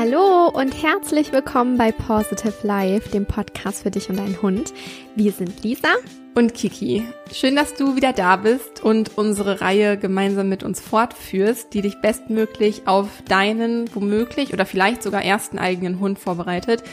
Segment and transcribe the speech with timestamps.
[0.00, 4.72] Hallo und herzlich willkommen bei Positive Life, dem Podcast für dich und deinen Hund.
[5.16, 5.88] Wir sind Lisa
[6.36, 7.02] und Kiki.
[7.32, 12.00] Schön, dass du wieder da bist und unsere Reihe gemeinsam mit uns fortführst, die dich
[12.00, 16.84] bestmöglich auf deinen, womöglich oder vielleicht sogar ersten eigenen Hund vorbereitet.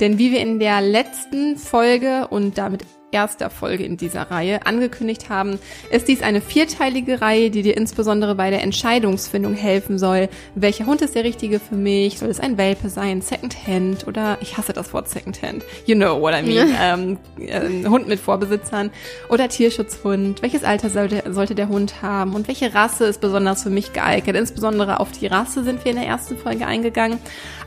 [0.00, 5.30] Denn wie wir in der letzten Folge und damit erster Folge in dieser Reihe angekündigt
[5.30, 5.58] haben,
[5.90, 10.28] ist dies eine vierteilige Reihe, die dir insbesondere bei der Entscheidungsfindung helfen soll.
[10.54, 12.18] Welcher Hund ist der richtige für mich?
[12.18, 15.64] Soll es ein Welpe sein, Secondhand oder ich hasse das Wort Secondhand.
[15.86, 16.74] You know what I mean.
[16.80, 18.90] ähm, äh, Hund mit Vorbesitzern
[19.28, 20.42] oder Tierschutzhund.
[20.42, 24.36] Welches Alter sollte, sollte der Hund haben und welche Rasse ist besonders für mich geeignet?
[24.36, 27.18] Insbesondere auf die Rasse sind wir in der ersten Folge eingegangen.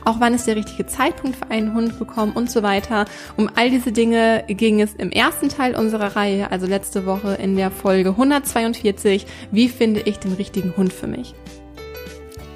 [0.04, 3.06] Auch wann ist der richtige Zeitpunkt für einen Hund bekommen und so weiter.
[3.36, 7.34] Um all diese Dinge ging es im ersten ersten Teil unserer Reihe, also letzte Woche
[7.34, 11.32] in der Folge 142, wie finde ich den richtigen Hund für mich.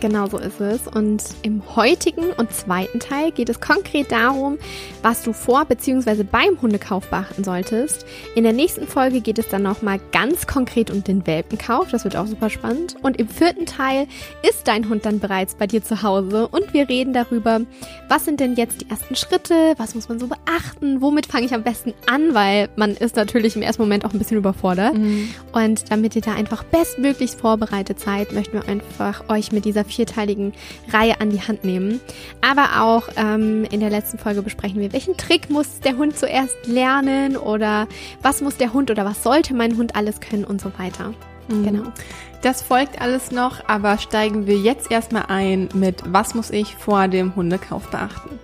[0.02, 0.88] Genau so ist es.
[0.88, 4.58] Und im heutigen und zweiten Teil geht es konkret darum,
[5.00, 6.24] was du vor bzw.
[6.24, 8.04] beim Hundekauf beachten solltest.
[8.34, 11.92] In der nächsten Folge geht es dann nochmal ganz konkret um den Welpenkauf.
[11.92, 12.96] Das wird auch super spannend.
[13.02, 14.08] Und im vierten Teil
[14.42, 17.60] ist dein Hund dann bereits bei dir zu Hause und wir reden darüber,
[18.08, 21.54] was sind denn jetzt die ersten Schritte, was muss man so beachten, womit fange ich
[21.54, 24.94] am besten an, weil man ist natürlich im ersten Moment auch ein bisschen überfordert.
[24.98, 25.28] Mhm.
[25.52, 30.52] Und damit ihr da einfach bestmöglichst vorbereitet seid, möchten wir einfach euch mit dieser vierteiligen
[30.92, 32.00] Reihe an die Hand nehmen.
[32.40, 36.56] Aber auch ähm, in der letzten Folge besprechen wir, welchen Trick muss der Hund zuerst
[36.66, 37.86] lernen oder
[38.22, 41.14] was muss der Hund oder was sollte mein Hund alles können und so weiter.
[41.48, 41.64] Mhm.
[41.64, 41.82] Genau.
[42.42, 47.06] Das folgt alles noch, aber steigen wir jetzt erstmal ein mit, was muss ich vor
[47.06, 48.40] dem Hundekauf beachten?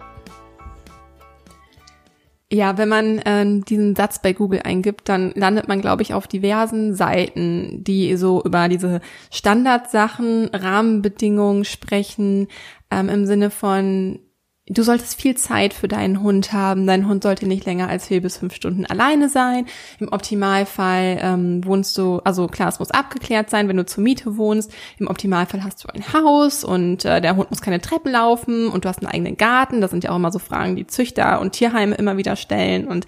[2.51, 6.27] Ja, wenn man äh, diesen Satz bei Google eingibt, dann landet man, glaube ich, auf
[6.27, 12.49] diversen Seiten, die so über diese Standardsachen, Rahmenbedingungen sprechen,
[12.91, 14.21] ähm, im Sinne von
[14.71, 16.87] Du solltest viel Zeit für deinen Hund haben.
[16.87, 19.67] Dein Hund sollte nicht länger als vier bis fünf Stunden alleine sein.
[19.99, 24.37] Im Optimalfall ähm, wohnst du, also klar, es muss abgeklärt sein, wenn du zur Miete
[24.37, 24.73] wohnst.
[24.99, 28.85] Im Optimalfall hast du ein Haus und äh, der Hund muss keine Treppen laufen und
[28.85, 29.81] du hast einen eigenen Garten.
[29.81, 32.87] Das sind ja auch immer so Fragen, die Züchter und Tierheime immer wieder stellen.
[32.87, 33.07] Und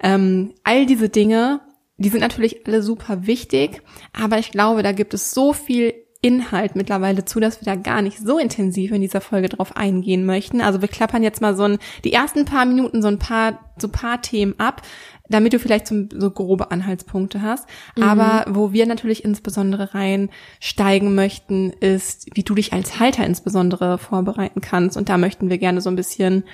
[0.00, 1.60] ähm, all diese Dinge,
[1.96, 3.82] die sind natürlich alle super wichtig,
[4.12, 8.00] aber ich glaube, da gibt es so viel Inhalt mittlerweile zu, dass wir da gar
[8.00, 10.62] nicht so intensiv in dieser Folge drauf eingehen möchten.
[10.62, 13.88] Also wir klappern jetzt mal so ein, die ersten paar Minuten so ein paar, so
[13.88, 14.80] paar Themen ab,
[15.28, 17.68] damit du vielleicht so, so grobe Anhaltspunkte hast.
[17.94, 18.04] Mhm.
[18.04, 24.62] Aber wo wir natürlich insbesondere reinsteigen möchten, ist, wie du dich als Halter insbesondere vorbereiten
[24.62, 24.96] kannst.
[24.96, 26.44] Und da möchten wir gerne so ein bisschen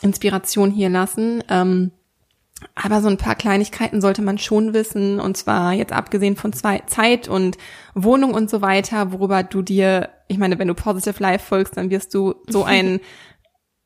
[0.00, 1.44] Inspiration hier lassen.
[1.50, 1.90] Ähm,
[2.74, 6.80] aber so ein paar Kleinigkeiten sollte man schon wissen, und zwar jetzt abgesehen von zwei
[6.86, 7.56] Zeit und
[7.94, 11.90] Wohnung und so weiter, worüber du dir, ich meine, wenn du Positive Life folgst, dann
[11.90, 13.00] wirst du so ein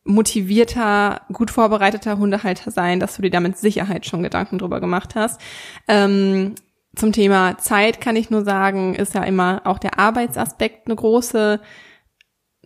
[0.05, 5.15] motivierter, gut vorbereiteter Hundehalter sein, dass du dir da mit Sicherheit schon Gedanken drüber gemacht
[5.15, 5.41] hast.
[5.89, 6.55] Ähm,
[6.95, 11.61] zum Thema Zeit kann ich nur sagen, ist ja immer auch der Arbeitsaspekt eine große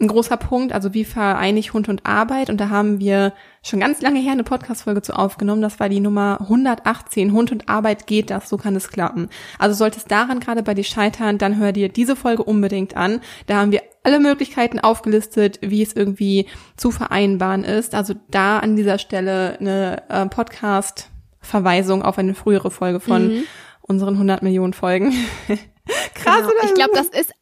[0.00, 2.50] ein großer Punkt, also wie vereine ich Hund und Arbeit?
[2.50, 3.32] Und da haben wir
[3.62, 5.62] schon ganz lange her eine Podcast-Folge zu aufgenommen.
[5.62, 7.32] Das war die Nummer 118.
[7.32, 9.28] Hund und Arbeit geht das, so kann es klappen.
[9.58, 13.20] Also sollte es daran gerade bei dir scheitern, dann hör dir diese Folge unbedingt an.
[13.46, 17.94] Da haben wir alle Möglichkeiten aufgelistet, wie es irgendwie zu vereinbaren ist.
[17.94, 23.44] Also da an dieser Stelle eine äh, Podcast-Verweisung auf eine frühere Folge von mhm.
[23.82, 25.12] unseren 100 Millionen Folgen.
[26.14, 26.48] Krass, genau.
[26.48, 26.64] oder?
[26.64, 27.32] Ich glaube, das ist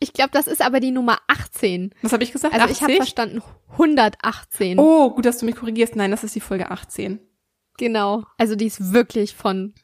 [0.00, 1.94] ich glaube, das ist aber die Nummer 18.
[2.02, 2.54] Was habe ich gesagt?
[2.54, 2.76] Also 80?
[2.76, 3.42] ich habe verstanden
[3.72, 4.78] 118.
[4.78, 5.96] Oh, gut, dass du mich korrigierst.
[5.96, 7.20] Nein, das ist die Folge 18.
[7.78, 8.24] Genau.
[8.36, 9.74] Also die ist wirklich von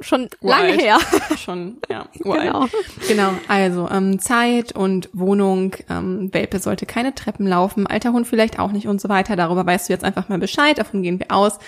[0.00, 0.98] schon lange her.
[1.36, 2.44] Schon, ja, uralt.
[2.46, 2.68] Genau.
[3.06, 8.58] genau, also ähm, Zeit und Wohnung, ähm, Welpe sollte keine Treppen laufen, alter Hund vielleicht
[8.58, 9.36] auch nicht und so weiter.
[9.36, 11.58] Darüber weißt du jetzt einfach mal Bescheid, davon gehen wir aus.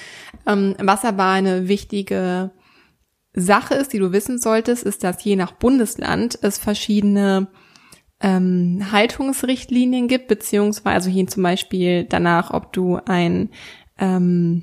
[0.46, 2.52] Ähm, was aber eine wichtige
[3.34, 7.48] Sache ist, die du wissen solltest, ist, dass je nach Bundesland es verschiedene
[8.22, 13.50] ähm, Haltungsrichtlinien gibt, beziehungsweise hier zum Beispiel danach, ob du ein
[13.98, 14.62] ähm,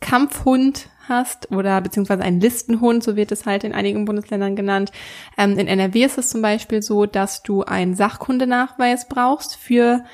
[0.00, 4.92] Kampfhund hast oder beziehungsweise ein Listenhund, so wird es halt in einigen Bundesländern genannt.
[5.36, 10.04] Ähm, in NRW ist es zum Beispiel so, dass du einen Sachkundenachweis brauchst für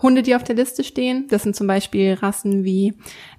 [0.00, 1.26] Hunde, die auf der Liste stehen.
[1.28, 2.94] Das sind zum Beispiel Rassen wie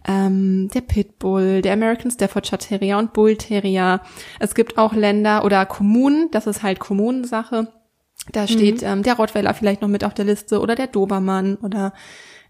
[0.07, 4.01] ähm, der Pitbull, der American Staffordshire Terrier und Bull Terrier.
[4.39, 7.71] Es gibt auch Länder oder Kommunen, das ist halt Kommunensache
[8.31, 8.87] da steht mhm.
[8.87, 11.93] ähm, der Rottweiler vielleicht noch mit auf der Liste oder der Dobermann oder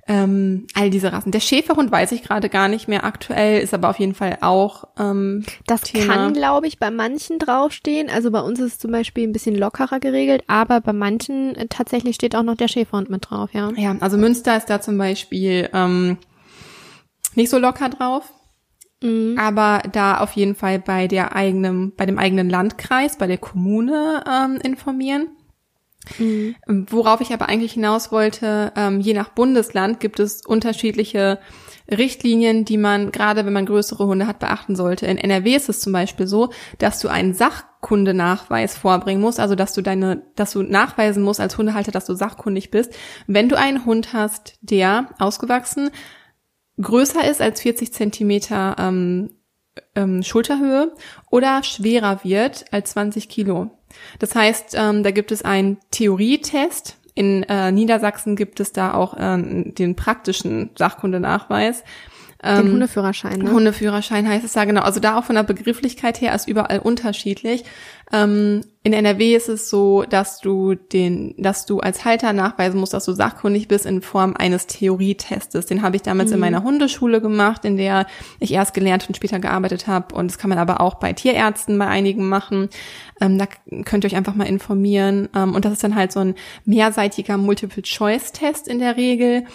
[0.07, 1.31] ähm, all diese Rassen.
[1.31, 4.85] Der Schäferhund weiß ich gerade gar nicht mehr aktuell, ist aber auf jeden Fall auch
[4.99, 6.13] ähm, Das Thema.
[6.13, 8.09] kann, glaube ich, bei manchen draufstehen.
[8.09, 11.67] Also bei uns ist es zum Beispiel ein bisschen lockerer geregelt, aber bei manchen äh,
[11.67, 13.71] tatsächlich steht auch noch der Schäferhund mit drauf, ja.
[13.75, 16.17] Ja, also Münster ist da zum Beispiel ähm,
[17.33, 18.31] nicht so locker drauf.
[19.03, 19.37] Mhm.
[19.37, 24.23] aber da auf jeden Fall bei der eigenen, bei dem eigenen Landkreis, bei der Kommune
[24.25, 25.27] ähm, informieren.
[26.19, 26.55] Mhm.
[26.89, 31.39] Worauf ich aber eigentlich hinaus wollte, ähm, je nach Bundesland gibt es unterschiedliche
[31.89, 35.05] Richtlinien, die man gerade, wenn man größere Hunde hat, beachten sollte.
[35.05, 36.49] In NRW ist es zum Beispiel so,
[36.79, 41.57] dass du einen Sachkundenachweis vorbringen musst, also dass du deine, dass du nachweisen musst als
[41.57, 42.93] Hundehalter, dass du sachkundig bist,
[43.27, 45.91] wenn du einen Hund hast, der ausgewachsen
[46.81, 49.29] größer ist als 40 Zentimeter ähm,
[49.95, 50.93] ähm, Schulterhöhe
[51.29, 53.71] oder schwerer wird als 20 Kilo.
[54.19, 56.97] Das heißt, ähm, da gibt es einen Theorietest.
[57.13, 61.83] In äh, Niedersachsen gibt es da auch ähm, den praktischen Sachkundenachweis.
[62.45, 63.51] Den Ähm, Hundeführerschein, ne?
[63.51, 64.81] Hundeführerschein heißt es da genau.
[64.81, 67.63] Also da auch von der Begrifflichkeit her ist überall unterschiedlich.
[68.13, 72.93] Ähm, in NRW ist es so, dass du den, dass du als Halter nachweisen musst,
[72.93, 75.65] dass du sachkundig bist in Form eines Theorietestes.
[75.65, 78.05] Den habe ich damals in meiner Hundeschule gemacht, in der
[78.39, 80.13] ich erst gelernt und später gearbeitet habe.
[80.13, 82.69] Und das kann man aber auch bei Tierärzten bei einigen machen.
[83.19, 83.47] Ähm, da
[83.85, 85.29] könnt ihr euch einfach mal informieren.
[85.35, 89.45] Ähm, und das ist dann halt so ein mehrseitiger Multiple-Choice-Test in der Regel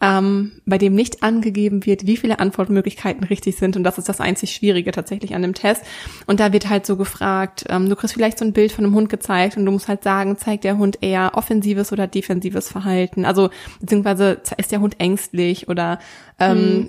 [0.00, 3.76] ähm, bei dem nicht angegeben wird, wie viele Antwortmöglichkeiten richtig sind.
[3.76, 5.84] Und das ist das einzig Schwierige tatsächlich an dem Test.
[6.26, 8.94] Und da wird halt so gefragt, ähm, du kriegst vielleicht so ein Bild von einem
[8.94, 13.24] Hund gezeigt und du musst halt sagen, zeigt der Hund eher offensives oder defensives Verhalten?
[13.24, 13.50] Also
[13.80, 15.98] beziehungsweise ist der Hund ängstlich oder
[16.38, 16.88] ähm,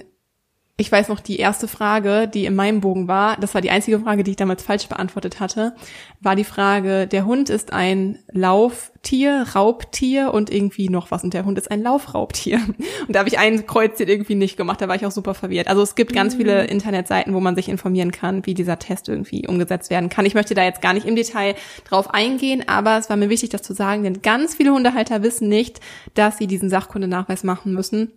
[0.77, 3.99] ich weiß noch, die erste Frage, die in meinem Bogen war, das war die einzige
[3.99, 5.75] Frage, die ich damals falsch beantwortet hatte,
[6.21, 11.45] war die Frage, der Hund ist ein Lauftier, Raubtier und irgendwie noch was und der
[11.45, 12.59] Hund ist ein Laufraubtier.
[13.07, 15.67] Und da habe ich ein Kreuzchen irgendwie nicht gemacht, da war ich auch super verwirrt.
[15.67, 19.47] Also es gibt ganz viele Internetseiten, wo man sich informieren kann, wie dieser Test irgendwie
[19.47, 20.25] umgesetzt werden kann.
[20.25, 23.49] Ich möchte da jetzt gar nicht im Detail drauf eingehen, aber es war mir wichtig,
[23.49, 25.79] das zu sagen, denn ganz viele Hundehalter wissen nicht,
[26.13, 28.13] dass sie diesen Sachkundenachweis machen müssen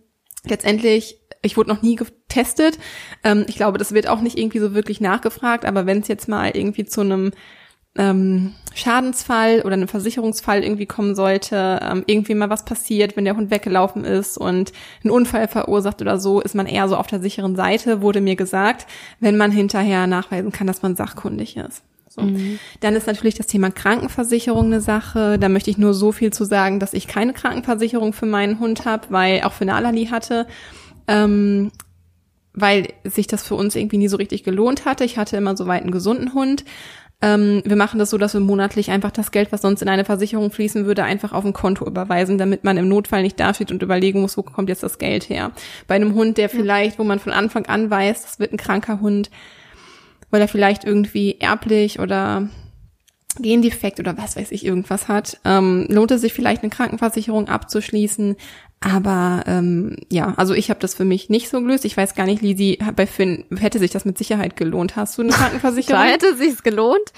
[0.49, 2.77] letztendlich, ich wurde noch nie getestet.
[3.23, 6.27] Ähm, ich glaube, das wird auch nicht irgendwie so wirklich nachgefragt, aber wenn es jetzt
[6.27, 7.31] mal irgendwie zu einem
[7.97, 13.37] ähm, Schadensfall oder einem Versicherungsfall irgendwie kommen sollte, ähm, irgendwie mal was passiert, wenn der
[13.37, 17.21] Hund weggelaufen ist und einen Unfall verursacht oder so, ist man eher so auf der
[17.21, 18.85] sicheren Seite, wurde mir gesagt,
[19.21, 21.83] wenn man hinterher nachweisen kann, dass man sachkundig ist.
[22.15, 22.21] So.
[22.79, 25.37] Dann ist natürlich das Thema Krankenversicherung eine Sache.
[25.37, 28.85] Da möchte ich nur so viel zu sagen, dass ich keine Krankenversicherung für meinen Hund
[28.85, 30.47] habe, weil auch für Nalali hatte,
[31.07, 31.71] ähm,
[32.53, 35.03] weil sich das für uns irgendwie nie so richtig gelohnt hatte.
[35.03, 36.63] Ich hatte immer so weit einen gesunden Hund.
[37.21, 40.05] Ähm, wir machen das so, dass wir monatlich einfach das Geld, was sonst in eine
[40.05, 43.81] Versicherung fließen würde, einfach auf ein Konto überweisen, damit man im Notfall nicht dasteht und
[43.81, 45.51] überlegen muss, wo kommt jetzt das Geld her.
[45.87, 48.99] Bei einem Hund, der vielleicht, wo man von Anfang an weiß, das wird ein kranker
[48.99, 49.29] Hund,
[50.29, 52.49] weil er vielleicht irgendwie erblich oder
[53.39, 58.35] Gendefekt oder was weiß ich irgendwas hat, ähm, lohnt es sich vielleicht eine Krankenversicherung abzuschließen.
[58.85, 61.85] Aber ähm, ja, also ich habe das für mich nicht so gelöst.
[61.85, 64.95] Ich weiß gar nicht, Lisi, bei Finn hätte sich das mit Sicherheit gelohnt.
[64.95, 65.99] Hast du eine Krankenversicherung?
[66.03, 67.11] Da hätte sich's gelohnt.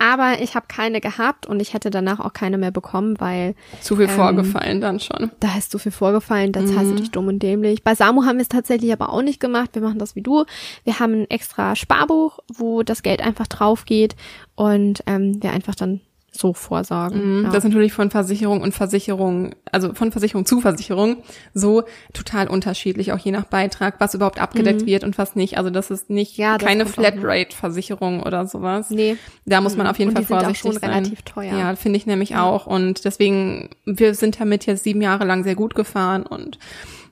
[0.00, 3.96] Aber ich habe keine gehabt und ich hätte danach auch keine mehr bekommen, weil Zu
[3.96, 5.32] viel Ähm, vorgefallen dann schon.
[5.40, 6.78] da ist so viel vorgefallen, das Mhm.
[6.78, 7.82] heißt natürlich dumm und dämlich.
[7.82, 9.70] Bei Samu haben wir es tatsächlich aber auch nicht gemacht.
[9.72, 10.44] Wir machen das wie du.
[10.84, 14.14] Wir haben ein extra Sparbuch, wo das Geld einfach drauf geht
[14.54, 16.00] und ähm, wir einfach dann
[16.38, 17.38] so vorsorgen.
[17.38, 17.44] Mhm.
[17.44, 17.50] Ja.
[17.50, 21.16] Das ist natürlich von Versicherung und Versicherung, also von Versicherung zu Versicherung,
[21.54, 25.58] so total unterschiedlich, auch je nach Beitrag, was überhaupt abgedeckt wird und was nicht.
[25.58, 26.42] Also das ist nicht Mhm.
[26.42, 26.88] Ja, das keine auch.
[26.88, 28.90] Flatrate-Versicherung oder sowas.
[28.90, 29.16] nee.
[29.46, 30.90] Da muss man auf jeden Und Fall die sind auch vorsichtig schon sein.
[30.90, 31.54] relativ teuer.
[31.58, 32.66] Ja, finde ich nämlich auch.
[32.66, 36.58] Und deswegen, wir sind damit jetzt sieben Jahre lang sehr gut gefahren und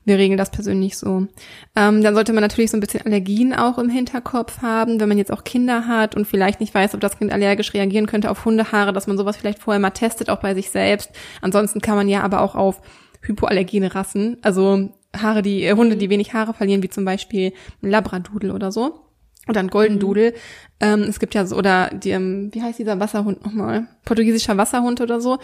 [0.07, 1.27] wir regeln das persönlich so.
[1.75, 5.19] Ähm, dann sollte man natürlich so ein bisschen Allergien auch im Hinterkopf haben, wenn man
[5.19, 8.45] jetzt auch Kinder hat und vielleicht nicht weiß, ob das Kind allergisch reagieren könnte auf
[8.45, 11.11] Hundehaare, dass man sowas vielleicht vorher mal testet, auch bei sich selbst.
[11.43, 12.81] Ansonsten kann man ja aber auch auf
[13.21, 18.53] hypoallergene Rassen, also Haare, die äh, Hunde, die wenig Haare verlieren, wie zum Beispiel Labradudel
[18.53, 19.06] oder so.
[19.49, 20.35] Oder ein Golden Doodle.
[20.81, 23.87] Ähm, es gibt ja so, oder die, ähm, wie heißt dieser Wasserhund nochmal?
[24.05, 25.39] Portugiesischer Wasserhund oder so.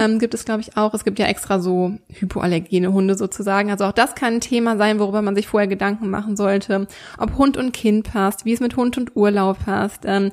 [0.00, 0.94] Ähm, gibt es, glaube ich, auch.
[0.94, 3.70] Es gibt ja extra so hypoallergene Hunde sozusagen.
[3.70, 6.86] Also auch das kann ein Thema sein, worüber man sich vorher Gedanken machen sollte.
[7.18, 10.02] Ob Hund und Kind passt, wie es mit Hund und Urlaub passt.
[10.04, 10.30] Ähm,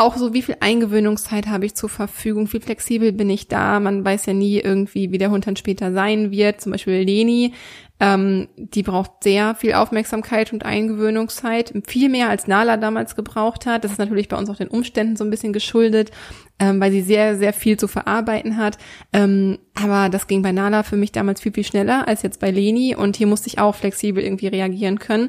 [0.00, 3.78] auch so, wie viel Eingewöhnungszeit habe ich zur Verfügung, wie flexibel bin ich da.
[3.80, 6.60] Man weiß ja nie irgendwie, wie der Hund dann später sein wird.
[6.60, 7.52] Zum Beispiel Leni,
[8.00, 13.84] ähm, die braucht sehr viel Aufmerksamkeit und Eingewöhnungszeit, viel mehr als Nala damals gebraucht hat.
[13.84, 16.10] Das ist natürlich bei uns auch den Umständen so ein bisschen geschuldet,
[16.58, 18.78] ähm, weil sie sehr, sehr viel zu verarbeiten hat.
[19.12, 22.50] Ähm, aber das ging bei Nala für mich damals viel, viel schneller als jetzt bei
[22.50, 25.28] Leni und hier musste ich auch flexibel irgendwie reagieren können.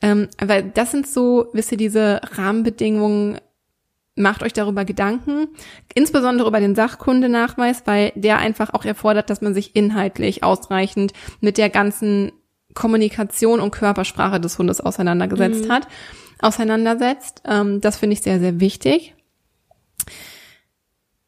[0.00, 3.38] Ähm, weil das sind so, wisst ihr, diese Rahmenbedingungen,
[4.14, 5.48] macht euch darüber Gedanken,
[5.94, 11.56] insbesondere über den Sachkundenachweis, weil der einfach auch erfordert, dass man sich inhaltlich ausreichend mit
[11.58, 12.32] der ganzen
[12.74, 15.72] Kommunikation und Körpersprache des Hundes auseinandergesetzt mhm.
[15.72, 15.88] hat,
[16.40, 17.42] auseinandersetzt.
[17.46, 19.14] Ähm, das finde ich sehr, sehr wichtig.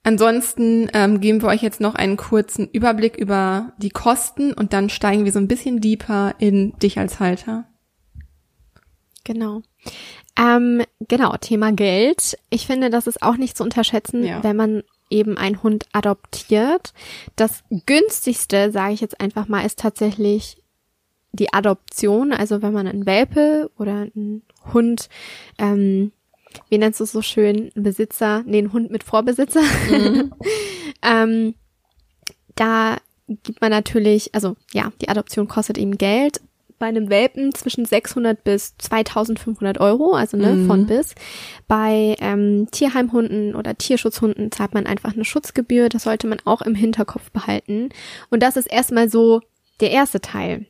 [0.02, 4.90] Ansonsten ähm, geben wir euch jetzt noch einen kurzen Überblick über die Kosten und dann
[4.90, 7.64] steigen wir so ein bisschen deeper in dich als Halter.
[9.24, 9.62] Genau.
[10.36, 12.38] Ähm, genau, Thema Geld.
[12.50, 14.42] Ich finde, das ist auch nicht zu unterschätzen, ja.
[14.42, 16.92] wenn man eben einen Hund adoptiert.
[17.36, 20.56] Das günstigste, sage ich jetzt einfach mal, ist tatsächlich
[21.32, 22.32] die Adoption.
[22.32, 25.08] Also wenn man einen Welpe oder einen Hund,
[25.58, 26.12] ähm,
[26.68, 30.32] wie nennst du es so schön, einen Besitzer, nee, einen Hund mit Vorbesitzer, mhm.
[31.02, 31.54] ähm,
[32.54, 32.98] da
[33.28, 36.40] gibt man natürlich, also ja, die Adoption kostet eben Geld,
[36.78, 40.66] bei einem Welpen zwischen 600 bis 2500 Euro, also ne, mhm.
[40.66, 41.14] von bis.
[41.68, 45.88] Bei ähm, Tierheimhunden oder Tierschutzhunden zahlt man einfach eine Schutzgebühr.
[45.88, 47.90] Das sollte man auch im Hinterkopf behalten.
[48.30, 49.40] Und das ist erstmal so
[49.80, 50.66] der erste Teil.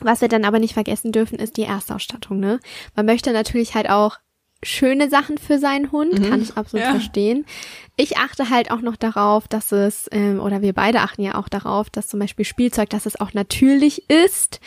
[0.00, 2.38] Was wir dann aber nicht vergessen dürfen, ist die Erstausstattung.
[2.38, 2.60] Ne?
[2.94, 4.18] Man möchte natürlich halt auch
[4.62, 6.30] schöne Sachen für seinen Hund, mhm.
[6.30, 6.92] kann ich absolut ja.
[6.92, 7.44] verstehen.
[7.96, 11.48] Ich achte halt auch noch darauf, dass es, ähm, oder wir beide achten ja auch
[11.48, 14.60] darauf, dass zum Beispiel Spielzeug, dass es auch natürlich ist.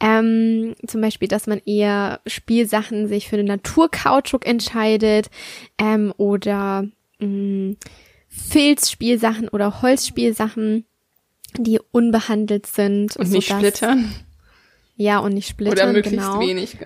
[0.00, 5.30] Ähm, zum Beispiel, dass man eher Spielsachen sich für den Naturkautschuk entscheidet
[5.78, 6.86] ähm, oder
[7.20, 7.76] mh, mm,
[8.28, 10.84] Filzspielsachen oder Holzspielsachen,
[11.56, 13.16] die unbehandelt sind.
[13.16, 14.12] Und nicht splittern.
[14.96, 15.72] Ja, und nicht splittern.
[15.72, 16.40] Oder möglichst genau.
[16.40, 16.76] wenig.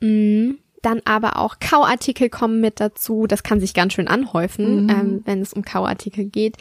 [0.00, 0.58] Mhm.
[0.82, 3.26] Dann aber auch Kauartikel kommen mit dazu.
[3.26, 4.90] Das kann sich ganz schön anhäufen, mhm.
[4.90, 6.56] ähm, wenn es um Kauartikel geht.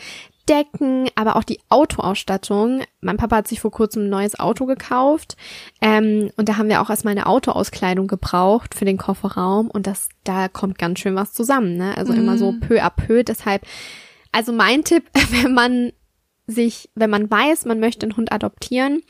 [0.49, 2.81] Decken, aber auch die Autoausstattung.
[3.01, 5.37] Mein Papa hat sich vor kurzem ein neues Auto gekauft
[5.79, 10.09] ähm, und da haben wir auch erstmal eine Autoauskleidung gebraucht für den Kofferraum und das
[10.23, 11.95] da kommt ganz schön was zusammen, ne?
[11.97, 12.19] Also mhm.
[12.19, 12.61] immer so mhm.
[12.61, 13.23] peu à peu.
[13.23, 13.61] Deshalb,
[14.31, 15.91] also mein Tipp, wenn man
[16.47, 19.03] sich, wenn man weiß, man möchte einen Hund adoptieren,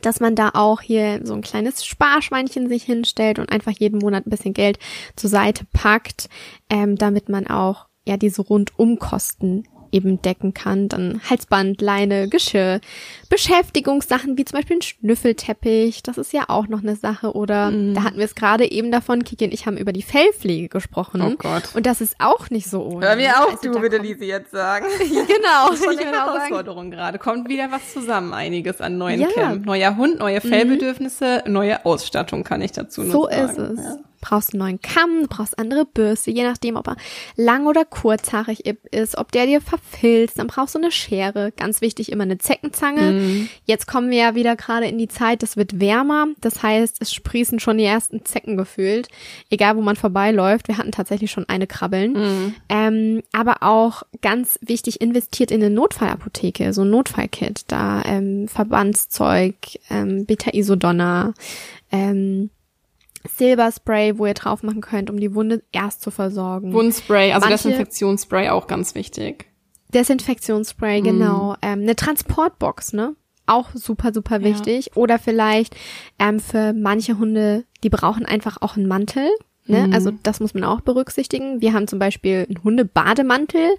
[0.00, 4.26] dass man da auch hier so ein kleines Sparschweinchen sich hinstellt und einfach jeden Monat
[4.26, 4.78] ein bisschen Geld
[5.16, 6.28] zur Seite packt,
[6.70, 10.88] ähm, damit man auch ja diese Rundumkosten eben decken kann.
[10.88, 12.80] Dann Halsband, Leine, Geschirr,
[13.28, 17.32] Beschäftigungssachen wie zum Beispiel ein Schnüffelteppich, das ist ja auch noch eine Sache.
[17.34, 17.94] Oder mm.
[17.94, 21.22] da hatten wir es gerade eben davon, Kiki und ich haben über die Fellpflege gesprochen.
[21.22, 21.74] Oh Gott.
[21.74, 23.06] Und das ist auch nicht so ohne.
[23.06, 24.86] Hör mir auch also, du, würde Lise jetzt sagen.
[24.98, 25.70] genau.
[25.70, 27.18] Das ist eine Herausforderung gerade.
[27.18, 29.28] Kommt wieder was zusammen, einiges an neuen ja.
[29.28, 29.64] Camp.
[29.66, 30.48] Neuer Hund, neue mhm.
[30.48, 31.52] Fellbedürfnisse, mhm.
[31.52, 33.54] neue Ausstattung kann ich dazu so sagen.
[33.54, 33.84] So ist es.
[33.84, 36.96] Ja brauchst einen neuen Kamm, brauchst andere Bürste, je nachdem, ob er
[37.36, 41.52] lang oder kurzhaarig ist, ob der dir verfilzt, dann brauchst du eine Schere.
[41.52, 43.12] Ganz wichtig, immer eine Zeckenzange.
[43.12, 43.48] Mhm.
[43.66, 46.28] Jetzt kommen wir ja wieder gerade in die Zeit, es wird wärmer.
[46.40, 49.08] Das heißt, es sprießen schon die ersten Zecken gefühlt.
[49.50, 50.68] Egal, wo man vorbeiläuft.
[50.68, 52.12] Wir hatten tatsächlich schon eine krabbeln.
[52.12, 52.54] Mhm.
[52.68, 57.64] Ähm, aber auch ganz wichtig, investiert in eine Notfallapotheke, so ein Notfallkit.
[57.66, 59.56] Da ähm, Verbandszeug,
[59.90, 61.34] ähm, Beta-Isodonna,
[61.90, 62.50] ähm,
[63.28, 66.72] Silberspray, wo ihr drauf machen könnt, um die Wunde erst zu versorgen.
[66.72, 69.46] Wundspray, also Manche, Desinfektionsspray auch ganz wichtig.
[69.94, 71.04] Desinfektionsspray, mm.
[71.04, 71.54] genau.
[71.62, 73.14] Ähm, eine Transportbox, ne?
[73.46, 74.86] Auch super, super wichtig.
[74.86, 74.92] Ja.
[74.96, 75.76] Oder vielleicht
[76.18, 79.28] ähm, für manche Hunde, die brauchen einfach auch einen Mantel.
[79.66, 79.86] Ne?
[79.86, 79.92] Mhm.
[79.92, 81.60] Also das muss man auch berücksichtigen.
[81.60, 83.70] Wir haben zum Beispiel einen Hundebademantel,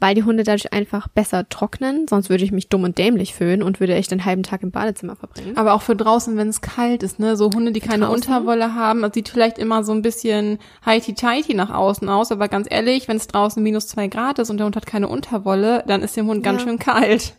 [0.00, 2.06] weil die Hunde dadurch einfach besser trocknen.
[2.08, 4.70] Sonst würde ich mich dumm und dämlich fühlen und würde echt den halben Tag im
[4.70, 5.56] Badezimmer verbringen.
[5.56, 7.36] Aber auch für draußen, wenn es kalt ist, ne?
[7.36, 8.22] So Hunde, die für keine draußen?
[8.22, 12.66] Unterwolle haben, das sieht vielleicht immer so ein bisschen heiti-teiti nach außen aus, aber ganz
[12.70, 16.02] ehrlich, wenn es draußen minus zwei Grad ist und der Hund hat keine Unterwolle, dann
[16.02, 16.52] ist dem Hund ja.
[16.52, 17.34] ganz schön kalt.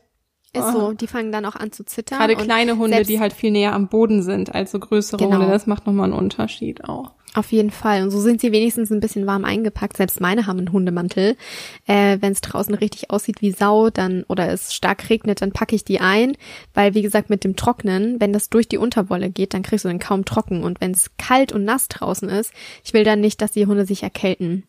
[0.54, 2.20] Ist so, die fangen dann auch an zu zittern.
[2.20, 5.38] Gerade kleine Hunde, die halt viel näher am Boden sind als so größere genau.
[5.38, 7.12] Hunde, das macht nochmal einen Unterschied auch.
[7.38, 8.02] Auf jeden Fall.
[8.02, 9.96] Und so sind sie wenigstens ein bisschen warm eingepackt.
[9.96, 11.38] Selbst meine haben einen Hundemantel.
[11.86, 15.76] Äh, Wenn es draußen richtig aussieht wie Sau, dann oder es stark regnet, dann packe
[15.76, 16.36] ich die ein.
[16.74, 19.90] Weil, wie gesagt, mit dem Trocknen, wenn das durch die Unterwolle geht, dann kriegst du
[19.90, 20.64] den kaum trocken.
[20.64, 22.54] Und wenn es kalt und nass draußen ist,
[22.84, 24.64] ich will dann nicht, dass die Hunde sich erkälten.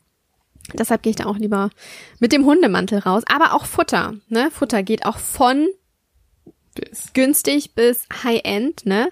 [0.75, 1.71] Deshalb gehe ich da auch lieber
[2.21, 3.23] mit dem Hundemantel raus.
[3.33, 4.13] Aber auch Futter.
[4.29, 4.51] Ne?
[4.51, 5.69] Futter geht auch von
[6.75, 7.15] bis.
[7.15, 8.85] günstig bis High-End.
[8.85, 9.11] Ne?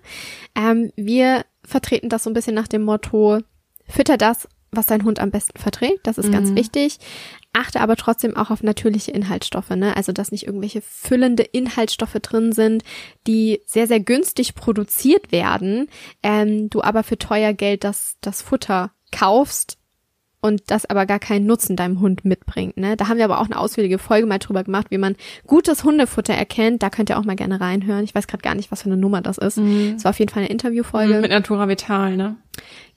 [0.55, 3.41] Ähm, wir vertreten das so ein bisschen nach dem Motto,
[3.87, 6.07] fütter das, was dein Hund am besten verträgt.
[6.07, 6.33] Das ist mhm.
[6.33, 6.99] ganz wichtig.
[7.53, 9.97] Achte aber trotzdem auch auf natürliche Inhaltsstoffe, ne?
[9.97, 12.83] Also, dass nicht irgendwelche füllende Inhaltsstoffe drin sind,
[13.27, 15.89] die sehr, sehr günstig produziert werden,
[16.23, 19.79] ähm, du aber für teuer Geld das, das Futter kaufst
[20.47, 22.77] und das aber gar keinen Nutzen deinem Hund mitbringt.
[22.77, 22.97] Ne?
[22.97, 26.35] Da haben wir aber auch eine ausführliche Folge mal drüber gemacht, wie man gutes Hundefutter
[26.35, 26.83] erkennt.
[26.83, 28.05] Da könnt ihr auch mal gerne reinhören.
[28.05, 29.57] Ich weiß gerade gar nicht, was für eine Nummer das ist.
[29.57, 30.05] Es mhm.
[30.05, 31.15] war auf jeden Fall eine Interviewfolge.
[31.15, 32.37] Mhm, mit Natura Vital, ne?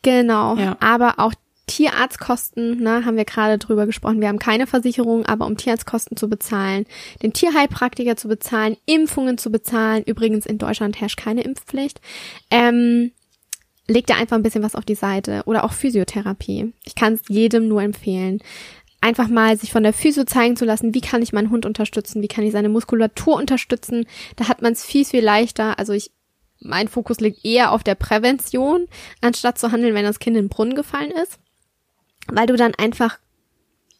[0.01, 0.55] Genau.
[0.55, 0.77] Ja.
[0.79, 1.33] Aber auch
[1.69, 4.21] Tierarztkosten, ne, haben wir gerade drüber gesprochen.
[4.21, 6.85] Wir haben keine Versicherung, aber um Tierarztkosten zu bezahlen,
[7.21, 10.03] den Tierheilpraktiker zu bezahlen, Impfungen zu bezahlen.
[10.03, 12.01] Übrigens in Deutschland herrscht keine Impfpflicht.
[12.49, 13.11] Ähm,
[13.89, 16.73] leg da einfach ein bisschen was auf die Seite oder auch Physiotherapie.
[16.83, 18.39] Ich kann es jedem nur empfehlen.
[19.01, 22.21] Einfach mal sich von der Physio zeigen zu lassen, wie kann ich meinen Hund unterstützen,
[22.21, 24.05] wie kann ich seine Muskulatur unterstützen.
[24.35, 25.79] Da hat man es viel, viel leichter.
[25.79, 26.11] Also ich
[26.61, 28.87] mein Fokus liegt eher auf der Prävention,
[29.21, 31.39] anstatt zu handeln, wenn das Kind in den Brunnen gefallen ist
[32.31, 33.19] weil du dann einfach,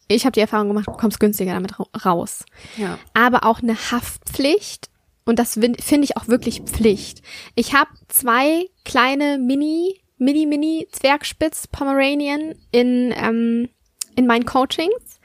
[0.08, 2.44] ich habe die Erfahrung gemacht, du kommst günstiger damit raus.
[2.76, 2.98] Ja.
[3.14, 4.90] Aber auch eine Haftpflicht
[5.24, 7.22] und das finde ich auch wirklich Pflicht.
[7.54, 13.68] Ich habe zwei kleine Mini, Mini, Mini Zwergspitz Pomeranian in ähm,
[14.16, 15.20] in meinen Coachings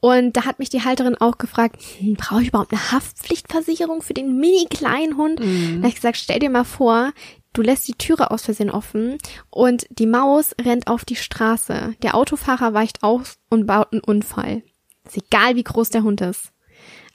[0.00, 4.14] und da hat mich die Halterin auch gefragt, hm, brauche ich überhaupt eine Haftpflichtversicherung für
[4.14, 5.40] den mini kleinen Hund?
[5.40, 5.74] Mhm.
[5.74, 7.12] Da habe ich gesagt, stell dir mal vor,
[7.52, 9.18] du lässt die Türe aus Versehen offen
[9.50, 11.94] und die Maus rennt auf die Straße.
[12.02, 14.62] Der Autofahrer weicht aus und baut einen Unfall.
[15.04, 16.52] Ist egal, wie groß der Hund ist.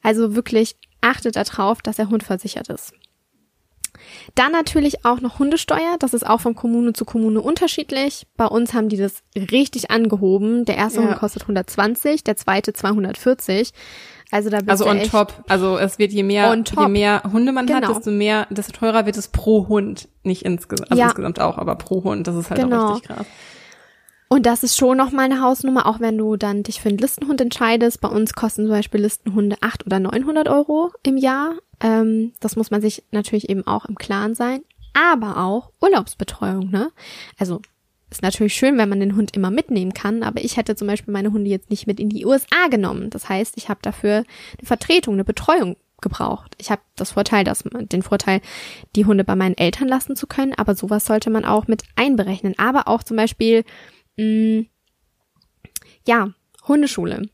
[0.03, 2.93] Also wirklich achtet darauf, dass der Hund versichert ist.
[4.35, 5.97] Dann natürlich auch noch Hundesteuer.
[5.99, 8.27] Das ist auch von Kommune zu Kommune unterschiedlich.
[8.37, 10.65] Bei uns haben die das richtig angehoben.
[10.65, 11.07] Der erste ja.
[11.07, 13.71] Hund kostet 120, der zweite 240.
[14.31, 15.43] Also da bist Also on top.
[15.47, 17.87] Also es wird je mehr, je mehr Hunde man genau.
[17.87, 20.09] hat, desto mehr, desto teurer wird es pro Hund.
[20.23, 21.07] Nicht insgesamt, also ja.
[21.07, 22.27] insgesamt auch, aber pro Hund.
[22.27, 22.89] Das ist halt genau.
[22.89, 23.25] auch richtig krass.
[24.29, 26.97] Und das ist schon noch mal eine Hausnummer, auch wenn du dann dich für einen
[26.97, 28.01] Listenhund entscheidest.
[28.01, 31.53] Bei uns kosten zum Beispiel Listenhunde 800 oder 900 Euro im Jahr.
[31.81, 34.61] Ähm, das muss man sich natürlich eben auch im Klaren sein.
[34.93, 36.91] Aber auch Urlaubsbetreuung, ne?
[37.37, 37.61] Also
[38.09, 41.11] ist natürlich schön, wenn man den Hund immer mitnehmen kann, aber ich hätte zum Beispiel
[41.11, 43.09] meine Hunde jetzt nicht mit in die USA genommen.
[43.09, 44.23] Das heißt, ich habe dafür
[44.57, 46.55] eine Vertretung, eine Betreuung gebraucht.
[46.57, 48.41] Ich habe das Vorteil, dass man den Vorteil,
[48.95, 52.57] die Hunde bei meinen Eltern lassen zu können, aber sowas sollte man auch mit einberechnen.
[52.57, 53.65] Aber auch zum Beispiel,
[54.17, 54.67] mh, mm,
[56.07, 56.29] ja,
[56.67, 57.29] Hundeschule.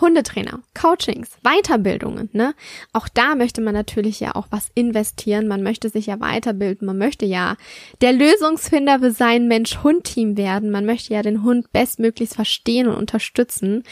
[0.00, 2.54] Hundetrainer, Coachings, Weiterbildungen, ne?
[2.92, 5.46] Auch da möchte man natürlich ja auch was investieren.
[5.46, 6.86] Man möchte sich ja weiterbilden.
[6.86, 7.56] Man möchte ja
[8.00, 10.70] der Lösungsfinder für sein Mensch-Hund-Team werden.
[10.70, 13.84] Man möchte ja den Hund bestmöglichst verstehen und unterstützen.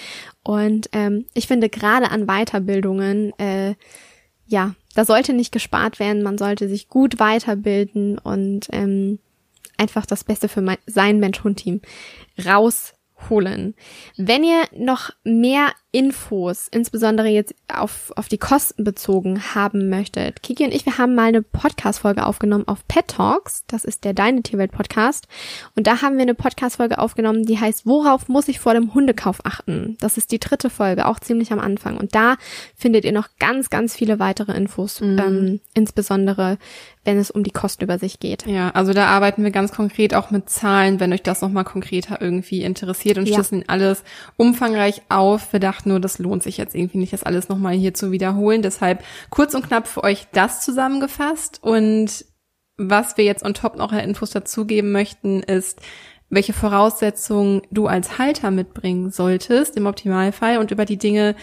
[0.43, 3.75] Und ähm, ich finde gerade an Weiterbildungen, äh,
[4.47, 6.23] ja, da sollte nicht gespart werden.
[6.23, 9.21] Man sollte sich gut weiterbilden und ähm,
[9.77, 11.81] einfach das Beste für mein, sein Mensch-Hund-Team
[12.45, 12.95] raus
[13.31, 13.75] holen.
[14.17, 20.65] Wenn ihr noch mehr Infos, insbesondere jetzt auf, auf die Kosten bezogen haben möchtet, Kiki
[20.65, 23.65] und ich, wir haben mal eine Podcast-Folge aufgenommen auf Pet Talks.
[23.67, 25.29] Das ist der Deine Tierwelt Podcast.
[25.77, 29.45] Und da haben wir eine Podcast-Folge aufgenommen, die heißt, worauf muss ich vor dem Hundekauf
[29.45, 29.99] achten?
[30.01, 31.99] Das ist die dritte Folge, auch ziemlich am Anfang.
[31.99, 32.37] Und da
[32.75, 35.19] findet ihr noch ganz, ganz viele weitere Infos, mhm.
[35.19, 36.57] ähm, insbesondere
[37.05, 38.47] wenn es um die Kostenübersicht geht.
[38.47, 42.21] Ja, also da arbeiten wir ganz konkret auch mit Zahlen, wenn euch das nochmal konkreter
[42.21, 43.35] irgendwie interessiert und ja.
[43.35, 44.05] schlüsseln alles
[44.37, 45.53] umfangreich auf.
[45.53, 48.63] Wir dachten nur, das lohnt sich jetzt irgendwie nicht, das alles nochmal hier zu wiederholen.
[48.63, 52.25] Deshalb kurz und knapp für euch das zusammengefasst und
[52.77, 55.81] was wir jetzt on top noch Infos dazugeben möchten, ist,
[56.33, 61.37] welche Voraussetzungen du als Halter mitbringen solltest im Optimalfall und über die Dinge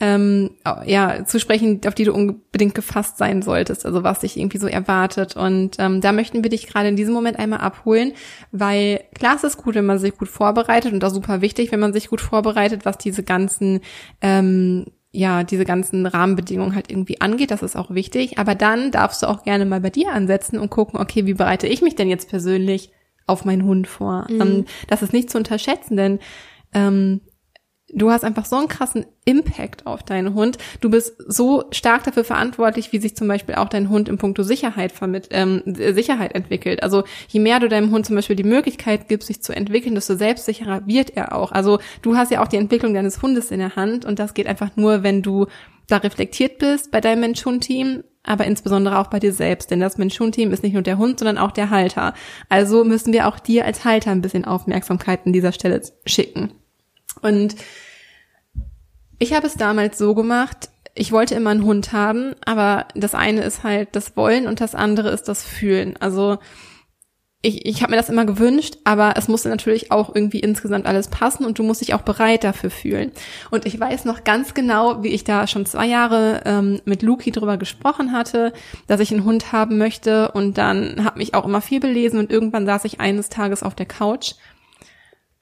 [0.00, 0.52] ähm,
[0.84, 4.68] ja zu sprechen, auf die du unbedingt gefasst sein solltest, also was dich irgendwie so
[4.68, 5.36] erwartet.
[5.36, 8.12] Und ähm, da möchten wir dich gerade in diesem Moment einmal abholen,
[8.52, 11.80] weil klar ist es gut, wenn man sich gut vorbereitet und auch super wichtig, wenn
[11.80, 13.80] man sich gut vorbereitet, was diese ganzen
[14.20, 18.38] ähm, ja, diese ganzen Rahmenbedingungen halt irgendwie angeht, das ist auch wichtig.
[18.38, 21.66] Aber dann darfst du auch gerne mal bei dir ansetzen und gucken, okay, wie bereite
[21.66, 22.92] ich mich denn jetzt persönlich
[23.26, 24.26] auf meinen Hund vor.
[24.28, 24.40] Mhm.
[24.40, 26.18] Ähm, das ist nicht zu unterschätzen, denn
[26.72, 27.20] ähm,
[27.92, 30.58] du hast einfach so einen krassen Impact auf deinen Hund.
[30.80, 34.42] Du bist so stark dafür verantwortlich, wie sich zum Beispiel auch dein Hund im Punkto
[34.42, 36.82] Sicherheit vermitt, ähm, Sicherheit entwickelt.
[36.82, 40.16] Also je mehr du deinem Hund zum Beispiel die Möglichkeit gibst, sich zu entwickeln, desto
[40.16, 41.52] selbstsicherer wird er auch.
[41.52, 44.46] Also du hast ja auch die Entwicklung deines Hundes in der Hand und das geht
[44.46, 45.46] einfach nur, wenn du
[45.88, 50.52] da reflektiert bist bei deinem Mensch-Hund-Team aber insbesondere auch bei dir selbst, denn das Mensch-Hund-Team
[50.52, 52.14] ist nicht nur der Hund, sondern auch der Halter.
[52.48, 56.52] Also müssen wir auch dir als Halter ein bisschen Aufmerksamkeit an dieser Stelle schicken.
[57.22, 57.56] Und
[59.18, 63.42] ich habe es damals so gemacht, ich wollte immer einen Hund haben, aber das eine
[63.42, 65.96] ist halt das Wollen und das andere ist das Fühlen.
[65.98, 66.38] Also
[67.42, 71.08] ich, ich habe mir das immer gewünscht, aber es musste natürlich auch irgendwie insgesamt alles
[71.08, 73.12] passen und du musst dich auch bereit dafür fühlen.
[73.50, 77.30] Und ich weiß noch ganz genau, wie ich da schon zwei Jahre ähm, mit Luki
[77.30, 78.52] drüber gesprochen hatte,
[78.86, 82.30] dass ich einen Hund haben möchte und dann habe mich auch immer viel belesen und
[82.30, 84.32] irgendwann saß ich eines Tages auf der Couch.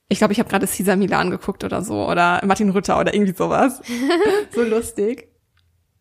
[0.08, 3.34] Ich glaube, ich habe gerade Cesar Milan geguckt oder so oder Martin Rütter oder irgendwie
[3.34, 3.80] sowas.
[4.54, 5.28] so lustig.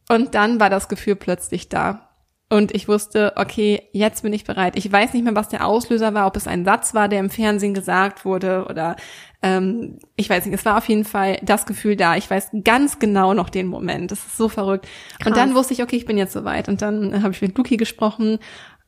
[0.09, 2.12] Und dann war das Gefühl plötzlich da.
[2.53, 4.75] Und ich wusste, okay, jetzt bin ich bereit.
[4.75, 7.31] Ich weiß nicht mehr, was der Auslöser war, ob es ein Satz war, der im
[7.31, 8.95] Fernsehen gesagt wurde oder
[9.41, 10.53] ähm, ich weiß nicht.
[10.53, 12.15] Es war auf jeden Fall das Gefühl da.
[12.15, 14.11] Ich weiß ganz genau noch den Moment.
[14.11, 14.87] Das ist so verrückt.
[15.17, 15.25] Krass.
[15.25, 16.69] Und dann wusste ich, okay, ich bin jetzt soweit.
[16.69, 18.37] Und dann habe ich mit Luki gesprochen,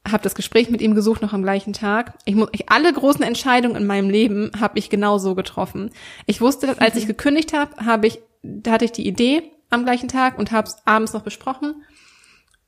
[0.08, 2.20] habe das Gespräch mit ihm gesucht noch am gleichen Tag.
[2.26, 5.90] Ich muss, ich, alle großen Entscheidungen in meinem Leben habe ich genau so getroffen.
[6.28, 9.86] Ich wusste, dass als ich gekündigt habe, habe ich, da hatte ich die Idee am
[9.86, 11.74] gleichen Tag und habe es abends noch besprochen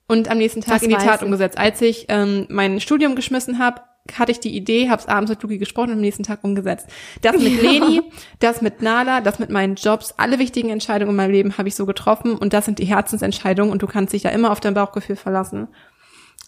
[0.08, 1.26] und am nächsten Tag das in die Tat ich.
[1.26, 1.58] umgesetzt.
[1.58, 3.82] Als ich ähm, mein Studium geschmissen habe,
[4.13, 6.88] hatte ich die Idee, habe es abends mit Luki gesprochen und am nächsten Tag umgesetzt.
[7.22, 7.70] Das mit ja.
[7.70, 8.02] Leni,
[8.39, 11.76] das mit Nala, das mit meinen Jobs, alle wichtigen Entscheidungen in meinem Leben habe ich
[11.76, 14.74] so getroffen und das sind die Herzensentscheidungen und du kannst dich ja immer auf dein
[14.74, 15.67] Bauchgefühl verlassen.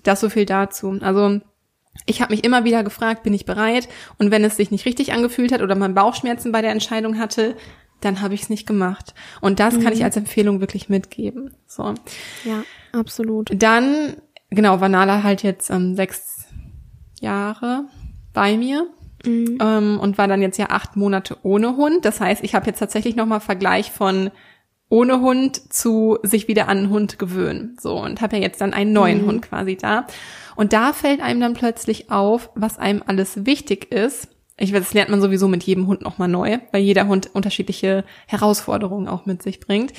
[0.03, 0.97] Das so viel dazu.
[1.01, 1.41] Also
[2.05, 3.89] ich habe mich immer wieder gefragt, bin ich bereit?
[4.17, 7.57] Und wenn es sich nicht richtig angefühlt hat oder man Bauchschmerzen bei der Entscheidung hatte,
[7.99, 9.13] dann habe ich es nicht gemacht.
[9.41, 9.83] Und das mhm.
[9.83, 10.05] kann ich mhm.
[10.05, 11.53] als Empfehlung wirklich mitgeben.
[11.67, 11.93] So.
[12.45, 13.49] Ja, absolut.
[13.53, 14.15] Dann,
[14.49, 16.45] genau, Vanala halt jetzt ähm, sechs
[17.19, 17.85] Jahre
[18.33, 18.87] bei mir.
[19.25, 19.57] Mhm.
[19.61, 22.05] Ähm, und war dann jetzt ja acht Monate ohne Hund.
[22.05, 24.31] Das heißt, ich habe jetzt tatsächlich nochmal Vergleich von
[24.87, 27.77] ohne Hund zu sich wieder an einen Hund gewöhnen.
[27.79, 29.27] So, und habe ja jetzt dann einen neuen mhm.
[29.27, 30.07] Hund quasi da.
[30.55, 34.93] Und da fällt einem dann plötzlich auf, was einem alles wichtig ist ich weiß, das
[34.93, 39.41] lernt man sowieso mit jedem Hund nochmal neu, weil jeder Hund unterschiedliche Herausforderungen auch mit
[39.41, 39.93] sich bringt.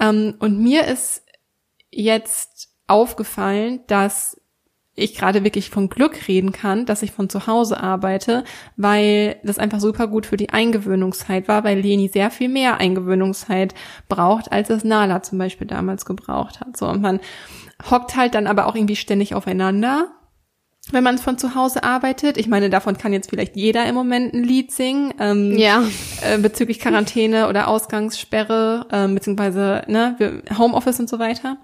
[0.00, 1.22] Ähm, und mir ist
[1.90, 4.40] jetzt aufgefallen, dass
[4.98, 8.44] ich gerade wirklich von Glück reden kann, dass ich von zu Hause arbeite,
[8.76, 13.74] weil das einfach super gut für die Eingewöhnungszeit war, weil Leni sehr viel mehr Eingewöhnungszeit
[14.08, 16.76] braucht, als es Nala zum Beispiel damals gebraucht hat.
[16.76, 17.20] So, und man
[17.88, 20.08] hockt halt dann aber auch irgendwie ständig aufeinander
[20.90, 22.36] wenn man von zu Hause arbeitet.
[22.36, 25.12] Ich meine, davon kann jetzt vielleicht jeder im Moment ein Lied singen.
[25.18, 25.82] Ähm, ja.
[26.22, 31.58] Äh, bezüglich Quarantäne oder Ausgangssperre, ähm, beziehungsweise ne, Homeoffice und so weiter.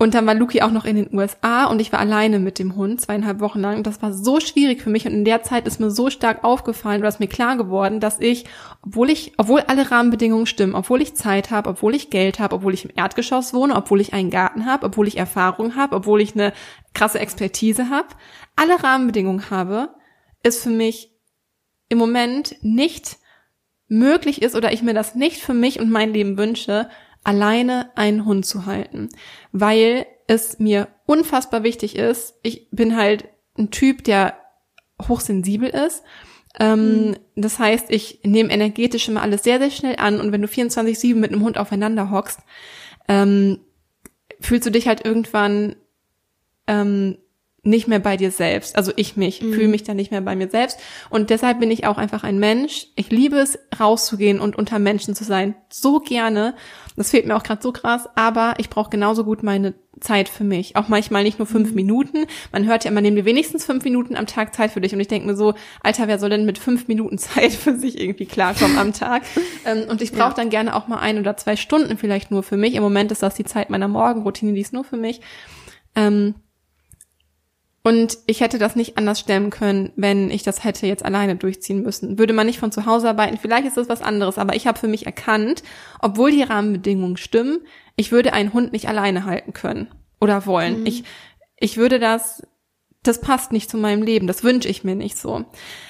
[0.00, 2.76] Und dann war Luki auch noch in den USA und ich war alleine mit dem
[2.76, 3.78] Hund zweieinhalb Wochen lang.
[3.78, 5.06] Und das war so schwierig für mich.
[5.06, 8.20] Und in der Zeit ist mir so stark aufgefallen oder ist mir klar geworden, dass
[8.20, 8.44] ich,
[8.86, 12.74] obwohl ich, obwohl alle Rahmenbedingungen stimmen, obwohl ich Zeit habe, obwohl ich Geld habe, obwohl
[12.74, 16.34] ich im Erdgeschoss wohne, obwohl ich einen Garten habe, obwohl ich Erfahrung habe, obwohl ich
[16.34, 16.52] eine
[16.94, 18.08] krasse Expertise habe,
[18.54, 19.90] alle Rahmenbedingungen habe,
[20.44, 21.12] ist für mich
[21.88, 23.16] im Moment nicht
[23.88, 26.88] möglich ist oder ich mir das nicht für mich und mein Leben wünsche,
[27.28, 29.10] alleine einen Hund zu halten,
[29.52, 32.36] weil es mir unfassbar wichtig ist.
[32.42, 34.38] Ich bin halt ein Typ, der
[35.06, 36.04] hochsensibel ist.
[36.58, 37.16] Ähm, mhm.
[37.36, 41.16] Das heißt, ich nehme energetisch immer alles sehr, sehr schnell an und wenn du 24-7
[41.16, 42.40] mit einem Hund aufeinander hockst,
[43.08, 43.58] ähm,
[44.40, 45.76] fühlst du dich halt irgendwann
[46.66, 47.18] ähm,
[47.62, 48.76] nicht mehr bei dir selbst.
[48.76, 49.52] Also ich mich, mhm.
[49.52, 50.78] fühle mich dann nicht mehr bei mir selbst.
[51.10, 52.86] Und deshalb bin ich auch einfach ein Mensch.
[52.94, 55.54] Ich liebe es, rauszugehen und unter Menschen zu sein.
[55.68, 56.54] So gerne.
[56.96, 60.44] Das fehlt mir auch gerade so krass, aber ich brauche genauso gut meine Zeit für
[60.44, 60.76] mich.
[60.76, 61.74] Auch manchmal nicht nur fünf mhm.
[61.74, 62.26] Minuten.
[62.52, 64.94] Man hört ja immer, nehmen wir wenigstens fünf Minuten am Tag Zeit für dich.
[64.94, 68.00] Und ich denke mir so, Alter, wer soll denn mit fünf Minuten Zeit für sich
[68.00, 69.22] irgendwie klarkommen am Tag?
[69.64, 70.34] ähm, und ich brauche ja.
[70.34, 72.74] dann gerne auch mal ein oder zwei Stunden vielleicht nur für mich.
[72.74, 75.20] Im Moment ist das die Zeit meiner Morgenroutine, die ist nur für mich.
[75.94, 76.34] Ähm,
[77.88, 81.80] und ich hätte das nicht anders stemmen können, wenn ich das hätte jetzt alleine durchziehen
[81.80, 82.18] müssen.
[82.18, 84.78] Würde man nicht von zu Hause arbeiten, vielleicht ist das was anderes, aber ich habe
[84.78, 85.62] für mich erkannt,
[85.98, 87.60] obwohl die Rahmenbedingungen stimmen,
[87.96, 89.88] ich würde einen Hund nicht alleine halten können
[90.20, 90.80] oder wollen.
[90.80, 90.86] Mhm.
[90.86, 91.04] Ich,
[91.58, 92.42] ich würde das,
[93.02, 95.46] das passt nicht zu meinem Leben, das wünsche ich mir nicht so.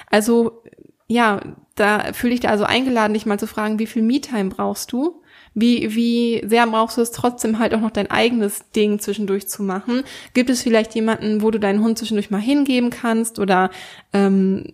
[0.09, 0.63] Also
[1.07, 1.41] ja,
[1.75, 5.18] da fühle ich da also eingeladen, dich mal zu fragen, wie viel Me-Time brauchst du?
[5.53, 9.63] Wie, wie sehr brauchst du es trotzdem halt auch noch dein eigenes Ding zwischendurch zu
[9.63, 10.03] machen?
[10.33, 13.69] Gibt es vielleicht jemanden, wo du deinen Hund zwischendurch mal hingeben kannst oder
[14.13, 14.73] ähm,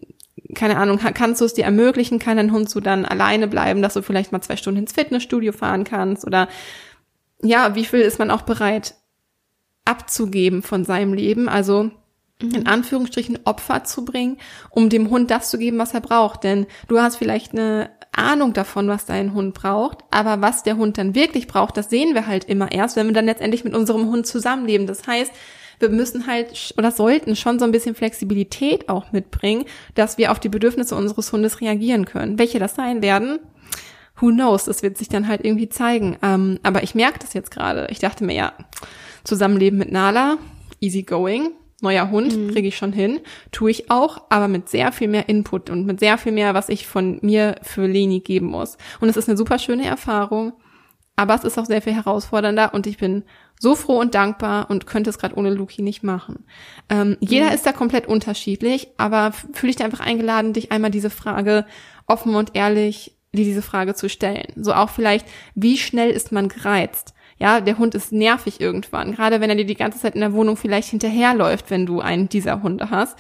[0.54, 3.96] keine Ahnung, kannst du es dir ermöglichen, kann dein Hund so dann alleine bleiben, dass
[3.96, 6.48] du vielleicht mal zwei Stunden ins Fitnessstudio fahren kannst oder
[7.42, 8.96] ja, wie viel ist man auch bereit
[9.86, 11.50] abzugeben von seinem Leben?
[11.50, 11.92] Also
[12.42, 12.68] in mhm.
[12.68, 14.38] Anführungsstrichen Opfer zu bringen,
[14.70, 16.44] um dem Hund das zu geben, was er braucht.
[16.44, 20.98] Denn du hast vielleicht eine Ahnung davon, was dein Hund braucht, aber was der Hund
[20.98, 24.10] dann wirklich braucht, das sehen wir halt immer erst, wenn wir dann letztendlich mit unserem
[24.10, 24.88] Hund zusammenleben.
[24.88, 25.32] Das heißt,
[25.80, 30.40] wir müssen halt oder sollten schon so ein bisschen Flexibilität auch mitbringen, dass wir auf
[30.40, 32.40] die Bedürfnisse unseres Hundes reagieren können.
[32.40, 33.40] Welche das sein werden,
[34.20, 36.18] who knows, das wird sich dann halt irgendwie zeigen.
[36.22, 37.88] Ähm, aber ich merke das jetzt gerade.
[37.90, 38.54] Ich dachte mir, ja,
[39.24, 40.38] Zusammenleben mit Nala,
[40.80, 41.52] easy going.
[41.82, 42.52] Neuer Hund, mhm.
[42.52, 43.20] kriege ich schon hin,
[43.52, 46.70] tue ich auch, aber mit sehr viel mehr Input und mit sehr viel mehr, was
[46.70, 48.78] ich von mir für Leni geben muss.
[49.00, 50.54] Und es ist eine super schöne Erfahrung,
[51.16, 53.24] aber es ist auch sehr viel herausfordernder und ich bin
[53.60, 56.46] so froh und dankbar und könnte es gerade ohne Luki nicht machen.
[56.90, 57.54] Ähm, jeder mhm.
[57.54, 61.66] ist da komplett unterschiedlich, aber fühle ich dir einfach eingeladen, dich einmal diese Frage
[62.06, 64.52] offen und ehrlich dir diese Frage zu stellen.
[64.56, 67.14] So auch vielleicht, wie schnell ist man gereizt?
[67.38, 70.34] Ja, der Hund ist nervig irgendwann, gerade wenn er dir die ganze Zeit in der
[70.34, 73.18] Wohnung vielleicht hinterherläuft, wenn du einen dieser Hunde hast.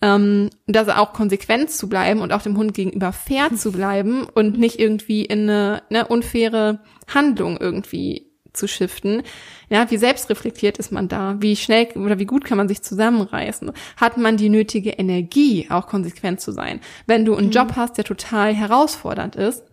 [0.00, 4.56] Ähm, dass auch konsequent zu bleiben und auch dem Hund gegenüber fair zu bleiben und
[4.56, 6.78] nicht irgendwie in eine, eine unfaire
[7.12, 9.22] Handlung irgendwie zu shiften.
[9.70, 11.36] Ja, wie selbstreflektiert ist man da?
[11.40, 13.72] Wie schnell oder wie gut kann man sich zusammenreißen?
[13.96, 16.80] Hat man die nötige Energie, auch konsequent zu sein?
[17.06, 17.52] Wenn du einen mhm.
[17.52, 19.64] Job hast, der total herausfordernd ist,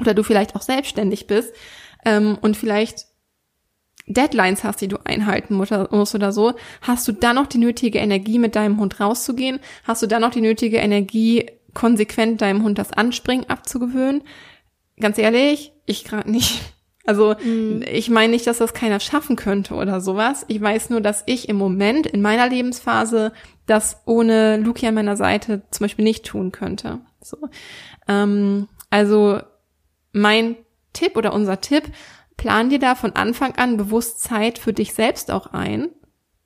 [0.00, 1.52] oder du vielleicht auch selbstständig bist
[2.04, 3.06] ähm, und vielleicht
[4.12, 8.38] Deadlines hast, die du einhalten musst oder so, hast du dann noch die nötige Energie,
[8.38, 9.60] mit deinem Hund rauszugehen?
[9.84, 14.22] Hast du dann noch die nötige Energie, konsequent deinem Hund das Anspringen abzugewöhnen?
[14.98, 16.60] Ganz ehrlich, ich gerade nicht.
[17.06, 17.82] Also mhm.
[17.90, 20.44] ich meine nicht, dass das keiner schaffen könnte oder sowas.
[20.48, 23.32] Ich weiß nur, dass ich im Moment in meiner Lebensphase
[23.66, 27.00] das ohne Luki an meiner Seite zum Beispiel nicht tun könnte.
[27.22, 27.38] So,
[28.06, 29.40] ähm, also
[30.12, 30.56] mein
[30.92, 31.84] Tipp oder unser Tipp,
[32.40, 35.88] plan dir da von Anfang an bewusst Zeit für dich selbst auch ein,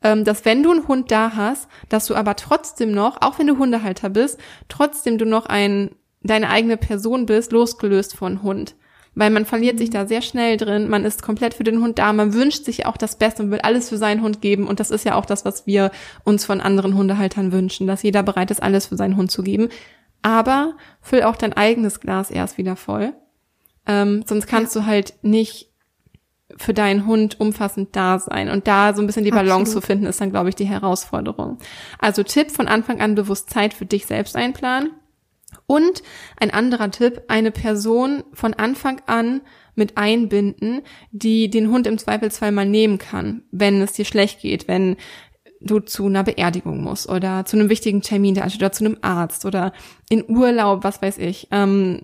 [0.02, 3.46] ähm, dass wenn du einen Hund da hast, dass du aber trotzdem noch, auch wenn
[3.46, 8.74] du Hundehalter bist, trotzdem du noch ein, deine eigene Person bist, losgelöst von Hund.
[9.14, 9.92] Weil man verliert sich mhm.
[9.92, 12.96] da sehr schnell drin, man ist komplett für den Hund da, man wünscht sich auch
[12.96, 14.66] das Beste und will alles für seinen Hund geben.
[14.66, 15.92] Und das ist ja auch das, was wir
[16.24, 19.68] uns von anderen Hundehaltern wünschen, dass jeder bereit ist, alles für seinen Hund zu geben.
[20.22, 23.12] Aber füll auch dein eigenes Glas erst wieder voll.
[23.86, 24.80] Ähm, sonst kannst ja.
[24.80, 25.70] du halt nicht
[26.56, 28.48] für deinen Hund umfassend da sein.
[28.48, 29.82] Und da so ein bisschen die Balance Absolut.
[29.82, 31.58] zu finden, ist dann, glaube ich, die Herausforderung.
[31.98, 34.92] Also Tipp, von Anfang an bewusst Zeit für dich selbst einplanen.
[35.66, 36.02] Und
[36.36, 39.40] ein anderer Tipp, eine Person von Anfang an
[39.74, 44.68] mit einbinden, die den Hund im Zweifelsfall mal nehmen kann, wenn es dir schlecht geht,
[44.68, 44.96] wenn
[45.60, 49.46] du zu einer Beerdigung musst oder zu einem wichtigen Termin der oder zu einem Arzt
[49.46, 49.72] oder
[50.10, 51.48] in Urlaub, was weiß ich.
[51.50, 52.02] Ähm,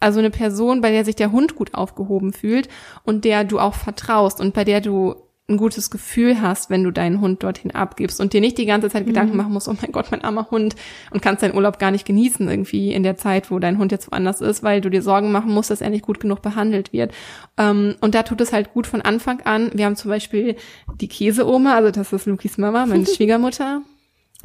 [0.00, 2.68] also eine Person, bei der sich der Hund gut aufgehoben fühlt
[3.04, 5.16] und der du auch vertraust und bei der du
[5.48, 8.90] ein gutes Gefühl hast, wenn du deinen Hund dorthin abgibst und dir nicht die ganze
[8.90, 9.08] Zeit mhm.
[9.08, 10.74] Gedanken machen musst, oh mein Gott, mein armer Hund
[11.12, 14.10] und kannst deinen Urlaub gar nicht genießen irgendwie in der Zeit, wo dein Hund jetzt
[14.10, 17.12] woanders ist, weil du dir Sorgen machen musst, dass er nicht gut genug behandelt wird.
[17.56, 19.70] Ähm, und da tut es halt gut von Anfang an.
[19.72, 20.56] Wir haben zum Beispiel
[21.00, 23.82] die Käseoma, also das ist Lukis Mama, meine Schwiegermutter.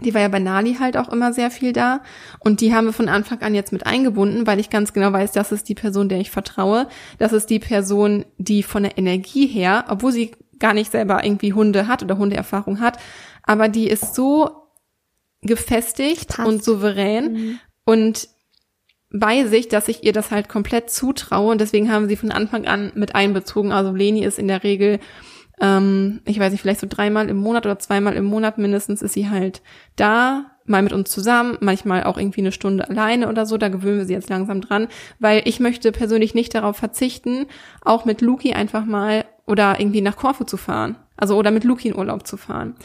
[0.03, 2.01] Die war ja bei Nali halt auch immer sehr viel da.
[2.39, 5.31] Und die haben wir von Anfang an jetzt mit eingebunden, weil ich ganz genau weiß,
[5.31, 6.87] das ist die Person, der ich vertraue.
[7.17, 11.51] Das ist die Person, die von der Energie her, obwohl sie gar nicht selber irgendwie
[11.51, 12.97] Hunde hat oder Hundeerfahrung hat,
[13.43, 14.49] aber die ist so
[15.41, 16.47] gefestigt Passt.
[16.47, 17.59] und souverän mhm.
[17.83, 18.29] und
[19.13, 22.65] bei sich, dass ich ihr das halt komplett zutraue und deswegen haben sie von Anfang
[22.65, 23.73] an mit einbezogen.
[23.73, 24.99] Also Leni ist in der Regel
[25.61, 29.13] ähm, ich weiß nicht, vielleicht so dreimal im Monat oder zweimal im Monat mindestens ist
[29.13, 29.61] sie halt
[29.95, 33.99] da, mal mit uns zusammen, manchmal auch irgendwie eine Stunde alleine oder so, da gewöhnen
[33.99, 34.87] wir sie jetzt langsam dran,
[35.19, 37.45] weil ich möchte persönlich nicht darauf verzichten,
[37.81, 40.95] auch mit Luki einfach mal oder irgendwie nach Korfu zu fahren.
[41.17, 42.75] Also oder mit Luki in Urlaub zu fahren.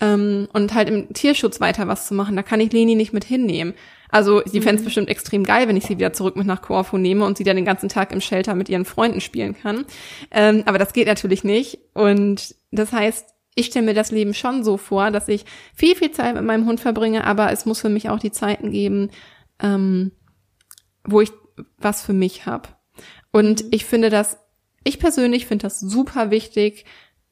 [0.00, 2.34] Ähm, und halt im Tierschutz weiter was zu machen.
[2.34, 3.74] Da kann ich Leni nicht mit hinnehmen.
[4.14, 4.84] Also sie fände es mhm.
[4.84, 7.56] bestimmt extrem geil, wenn ich sie wieder zurück mit nach Korfu nehme und sie dann
[7.56, 9.86] den ganzen Tag im Shelter mit ihren Freunden spielen kann.
[10.30, 11.80] Ähm, aber das geht natürlich nicht.
[11.94, 16.12] Und das heißt, ich stelle mir das Leben schon so vor, dass ich viel, viel
[16.12, 19.10] Zeit mit meinem Hund verbringe, aber es muss für mich auch die Zeiten geben,
[19.60, 20.12] ähm,
[21.02, 21.32] wo ich
[21.78, 22.68] was für mich habe.
[23.32, 23.68] Und mhm.
[23.72, 24.38] ich finde das,
[24.84, 26.84] ich persönlich finde das super wichtig,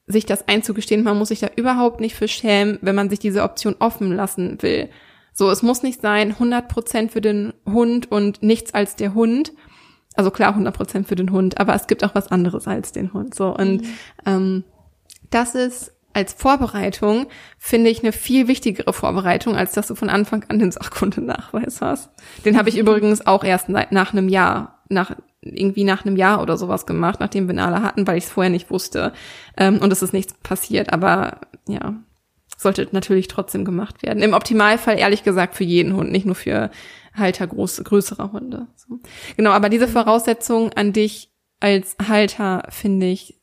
[0.09, 1.05] sich das einzugestehen.
[1.05, 4.61] Man muss sich da überhaupt nicht für schämen, wenn man sich diese Option offen lassen
[4.63, 4.89] will.
[5.33, 9.53] So, es muss nicht sein 100% für den Hund und nichts als der Hund.
[10.15, 13.35] Also klar 100% für den Hund, aber es gibt auch was anderes als den Hund.
[13.35, 13.89] So und mhm.
[14.27, 14.65] ähm,
[15.31, 17.27] das ist als Vorbereitung
[17.59, 22.11] finde ich eine viel wichtigere Vorbereitung, als dass du von Anfang an den Sachkundenachweis hast.
[22.45, 26.57] Den habe ich übrigens auch erst nach einem Jahr, nach irgendwie nach einem Jahr oder
[26.57, 29.13] sowas gemacht, nachdem wir Nala hatten, weil ich es vorher nicht wusste.
[29.57, 30.93] Ähm, und es ist nichts passiert.
[30.93, 31.95] Aber ja,
[32.63, 34.23] sollte natürlich trotzdem gemacht werden.
[34.23, 36.71] Im Optimalfall ehrlich gesagt für jeden Hund, nicht nur für
[37.15, 38.67] Halter große, größerer Hunde.
[38.77, 38.99] So.
[39.37, 43.41] Genau, aber diese Voraussetzung an dich als Halter finde ich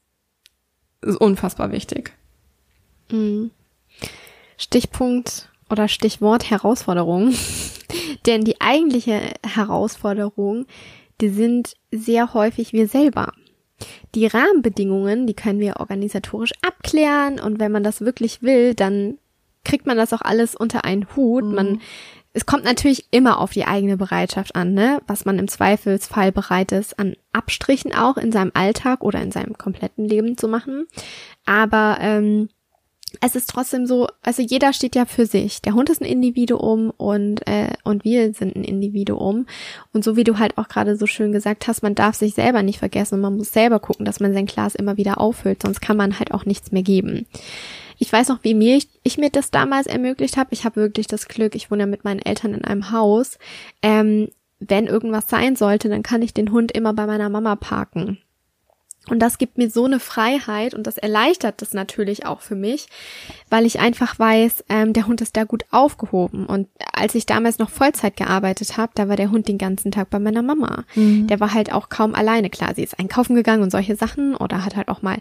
[1.20, 2.14] unfassbar wichtig.
[3.12, 3.52] Mhm.
[4.58, 7.34] Stichpunkt oder Stichwort Herausforderung.
[8.26, 10.66] Denn die eigentliche Herausforderung,
[11.22, 13.34] die sind sehr häufig wir selber.
[14.16, 19.18] Die Rahmenbedingungen, die können wir organisatorisch abklären und wenn man das wirklich will, dann
[19.64, 21.46] kriegt man das auch alles unter einen Hut.
[21.46, 21.56] Mhm.
[21.56, 21.82] Man,
[22.34, 25.02] es kommt natürlich immer auf die eigene Bereitschaft an, ne?
[25.08, 29.58] Was man im Zweifelsfall bereit ist, an Abstrichen auch in seinem Alltag oder in seinem
[29.58, 30.88] kompletten Leben zu machen.
[31.46, 32.50] Aber ähm,
[33.22, 35.62] es ist trotzdem so, also jeder steht ja für sich.
[35.62, 39.46] Der Hund ist ein Individuum und äh, und wir sind ein Individuum.
[39.94, 42.64] Und so wie du halt auch gerade so schön gesagt hast, man darf sich selber
[42.64, 45.82] nicht vergessen und man muss selber gucken, dass man sein Glas immer wieder auffüllt, sonst
[45.82, 47.26] kann man halt auch nichts mehr geben.
[47.98, 50.50] Ich weiß noch, wie mir ich, ich mir das damals ermöglicht habe.
[50.52, 53.38] Ich habe wirklich das Glück, ich wohne ja mit meinen Eltern in einem Haus.
[53.82, 58.20] Ähm, wenn irgendwas sein sollte, dann kann ich den Hund immer bei meiner Mama parken.
[59.10, 62.88] Und das gibt mir so eine Freiheit und das erleichtert das natürlich auch für mich,
[63.50, 66.46] weil ich einfach weiß, ähm, der Hund ist da gut aufgehoben.
[66.46, 70.10] Und als ich damals noch Vollzeit gearbeitet habe, da war der Hund den ganzen Tag
[70.10, 70.84] bei meiner Mama.
[70.96, 71.28] Mhm.
[71.28, 72.50] Der war halt auch kaum alleine.
[72.50, 75.18] Klar, sie ist einkaufen gegangen und solche Sachen oder hat halt auch mal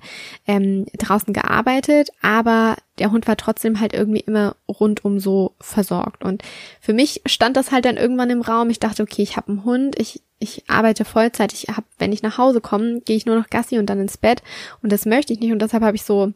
[0.46, 6.24] ähm, draußen gearbeitet, aber der Hund war trotzdem halt irgendwie immer rundum so versorgt.
[6.24, 6.42] Und
[6.80, 8.70] für mich stand das halt dann irgendwann im Raum.
[8.70, 12.22] Ich dachte, okay, ich habe einen Hund, ich ich arbeite Vollzeit, ich habe, wenn ich
[12.22, 14.42] nach Hause komme, gehe ich nur noch Gassi und dann ins Bett
[14.82, 16.32] und das möchte ich nicht und deshalb habe ich so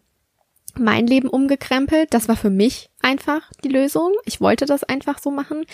[0.79, 2.15] mein Leben umgekrempelt.
[2.15, 4.13] Das war für mich einfach die Lösung.
[4.25, 5.65] Ich wollte das einfach so machen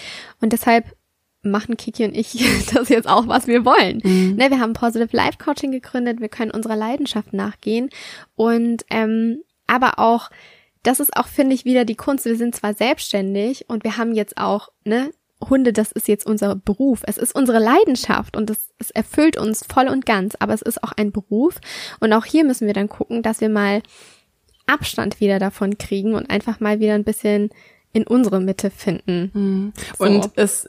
[0.40, 0.84] und deshalb
[1.42, 4.00] machen Kiki und ich das jetzt auch, was wir wollen.
[4.02, 4.36] Mhm.
[4.36, 7.90] Ne, wir haben Positive Life Coaching gegründet, wir können unserer Leidenschaft nachgehen
[8.34, 10.30] und ähm, aber auch
[10.82, 12.24] das ist auch, finde ich, wieder die Kunst.
[12.24, 16.56] Wir sind zwar selbstständig und wir haben jetzt auch, ne, Hunde, das ist jetzt unser
[16.56, 17.02] Beruf.
[17.04, 20.82] Es ist unsere Leidenschaft und es, es erfüllt uns voll und ganz, aber es ist
[20.82, 21.60] auch ein Beruf.
[22.00, 23.82] Und auch hier müssen wir dann gucken, dass wir mal
[24.66, 27.50] Abstand wieder davon kriegen und einfach mal wieder ein bisschen
[27.92, 29.30] in unsere Mitte finden.
[29.32, 29.72] Mhm.
[29.96, 30.04] So.
[30.04, 30.68] Und es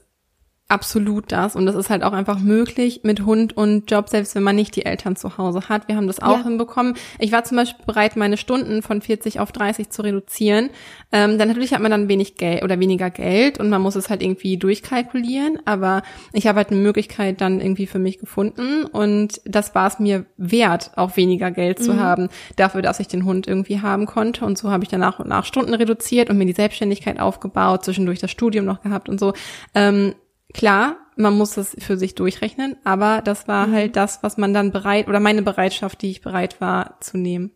[0.69, 1.55] absolut das.
[1.55, 4.75] Und das ist halt auch einfach möglich mit Hund und Job, selbst wenn man nicht
[4.75, 5.87] die Eltern zu Hause hat.
[5.87, 6.43] Wir haben das auch ja.
[6.43, 6.93] hinbekommen.
[7.17, 10.69] Ich war zum Beispiel bereit, meine Stunden von 40 auf 30 zu reduzieren.
[11.11, 14.11] Ähm, dann natürlich hat man dann wenig Geld oder weniger Geld und man muss es
[14.11, 15.59] halt irgendwie durchkalkulieren.
[15.65, 16.03] Aber
[16.33, 20.25] ich habe halt eine Möglichkeit dann irgendwie für mich gefunden und das war es mir
[20.37, 21.99] wert, auch weniger Geld zu mhm.
[21.99, 24.45] haben, dafür, dass ich den Hund irgendwie haben konnte.
[24.45, 27.85] Und so habe ich dann nach und nach Stunden reduziert und mir die Selbstständigkeit aufgebaut,
[27.85, 29.33] zwischendurch das Studium noch gehabt und so.
[29.73, 30.13] Ähm,
[30.53, 33.73] klar, man muss es für sich durchrechnen, aber das war mhm.
[33.73, 37.51] halt das, was man dann bereit oder meine Bereitschaft, die ich bereit war zu nehmen.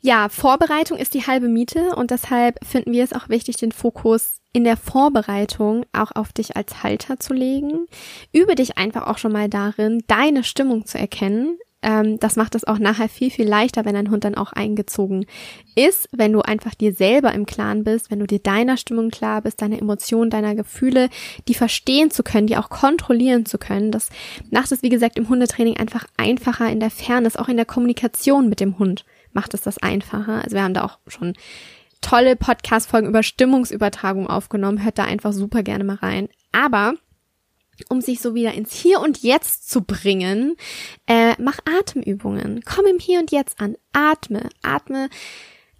[0.00, 4.40] Ja, Vorbereitung ist die halbe Miete und deshalb finden wir es auch wichtig, den Fokus
[4.52, 7.86] in der Vorbereitung auch auf dich als Halter zu legen.
[8.32, 12.66] Übe dich einfach auch schon mal darin, deine Stimmung zu erkennen ähm, das macht es
[12.66, 15.26] auch nachher viel, viel leichter, wenn dein Hund dann auch eingezogen
[15.74, 19.42] ist, wenn du einfach dir selber im Klaren bist, wenn du dir deiner Stimmung klar
[19.42, 21.08] bist, deiner Emotionen, deiner Gefühle,
[21.46, 23.92] die verstehen zu können, die auch kontrollieren zu können.
[23.92, 24.10] Das
[24.50, 28.48] macht es, wie gesagt, im Hundetraining einfach einfacher in der Fairness, auch in der Kommunikation
[28.48, 30.42] mit dem Hund macht es das einfacher.
[30.42, 31.34] Also wir haben da auch schon
[32.00, 34.82] tolle Podcast-Folgen über Stimmungsübertragung aufgenommen.
[34.82, 36.28] Hört da einfach super gerne mal rein.
[36.52, 36.94] Aber
[37.88, 40.56] um sich so wieder ins Hier und Jetzt zu bringen,
[41.06, 42.62] äh, mach Atemübungen.
[42.64, 43.76] Komm im Hier und Jetzt an.
[43.92, 45.08] Atme, atme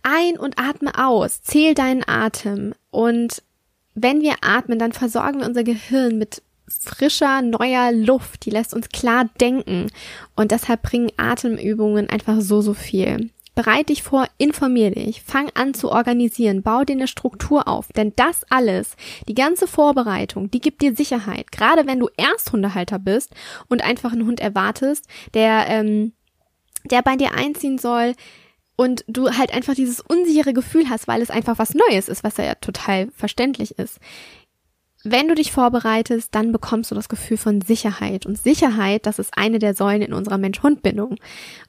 [0.02, 1.42] ein und atme aus.
[1.42, 2.74] Zähl deinen Atem.
[2.90, 3.42] Und
[3.94, 8.44] wenn wir atmen, dann versorgen wir unser Gehirn mit frischer, neuer Luft.
[8.44, 9.90] Die lässt uns klar denken.
[10.36, 13.30] Und deshalb bringen Atemübungen einfach so, so viel.
[13.58, 18.12] Bereit dich vor, informier dich, fang an zu organisieren, bau dir eine Struktur auf, denn
[18.14, 18.94] das alles,
[19.26, 21.50] die ganze Vorbereitung, die gibt dir Sicherheit.
[21.50, 23.34] Gerade wenn du Ersthundehalter bist
[23.68, 26.12] und einfach einen Hund erwartest, der, ähm,
[26.84, 28.14] der bei dir einziehen soll,
[28.76, 32.36] und du halt einfach dieses unsichere Gefühl hast, weil es einfach was Neues ist, was
[32.36, 33.98] ja total verständlich ist.
[35.02, 38.24] Wenn du dich vorbereitest, dann bekommst du das Gefühl von Sicherheit.
[38.24, 41.16] Und Sicherheit, das ist eine der Säulen in unserer Mensch-Hund-Bindung.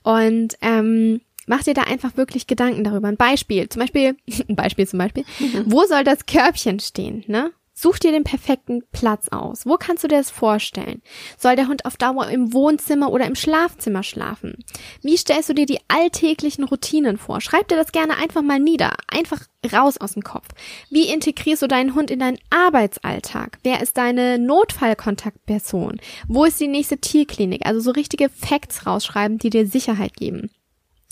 [0.04, 3.08] Und ähm, Mach dir da einfach wirklich Gedanken darüber.
[3.08, 4.16] Ein Beispiel, zum Beispiel,
[4.48, 5.64] ein Beispiel zum Beispiel, mhm.
[5.66, 7.52] wo soll das Körbchen stehen, ne?
[7.74, 9.66] Such dir den perfekten Platz aus.
[9.66, 11.02] Wo kannst du dir das vorstellen?
[11.38, 14.64] Soll der Hund auf Dauer im Wohnzimmer oder im Schlafzimmer schlafen?
[15.02, 17.42] Wie stellst du dir die alltäglichen Routinen vor?
[17.42, 18.92] Schreib dir das gerne einfach mal nieder.
[19.08, 20.50] Einfach raus aus dem Kopf.
[20.92, 23.58] Wie integrierst du deinen Hund in deinen Arbeitsalltag?
[23.64, 26.00] Wer ist deine Notfallkontaktperson?
[26.28, 27.66] Wo ist die nächste Tierklinik?
[27.66, 30.52] Also so richtige Facts rausschreiben, die dir Sicherheit geben.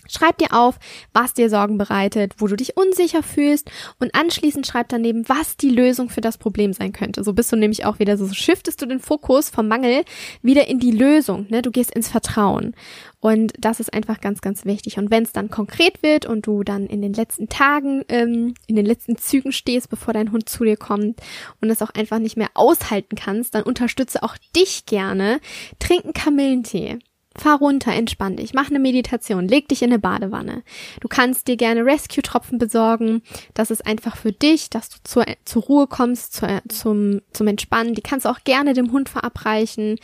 [0.08, 0.80] Schreib dir auf,
[1.14, 5.70] was dir Sorgen bereitet, wo du dich unsicher fühlst und anschließend schreib daneben, was die
[5.70, 7.24] Lösung für das Problem sein könnte.
[7.24, 10.04] So bist du nämlich auch wieder so, so shiftest du den Fokus vom Mangel
[10.42, 11.48] wieder in die Lösung.
[11.50, 11.62] Ne?
[11.62, 12.74] Du gehst ins Vertrauen.
[13.20, 14.98] Und das ist einfach ganz, ganz wichtig.
[14.98, 18.76] Und wenn es dann konkret wird und du dann in den letzten Tagen, ähm, in
[18.76, 21.20] den letzten Zügen stehst, bevor dein Hund zu dir kommt
[21.60, 25.40] und es auch einfach nicht mehr aushalten kannst, dann unterstütze auch dich gerne.
[25.80, 27.00] Trinken Kamillentee
[27.38, 30.64] Fahr runter, entspann dich, mach eine Meditation, leg dich in eine Badewanne.
[31.02, 33.22] Du kannst dir gerne Rescue-Tropfen besorgen.
[33.54, 37.94] Das ist einfach für dich, dass du zur, zur Ruhe kommst, zur, zum, zum Entspannen.
[37.94, 40.00] Die kannst du auch gerne dem Hund verabreichen.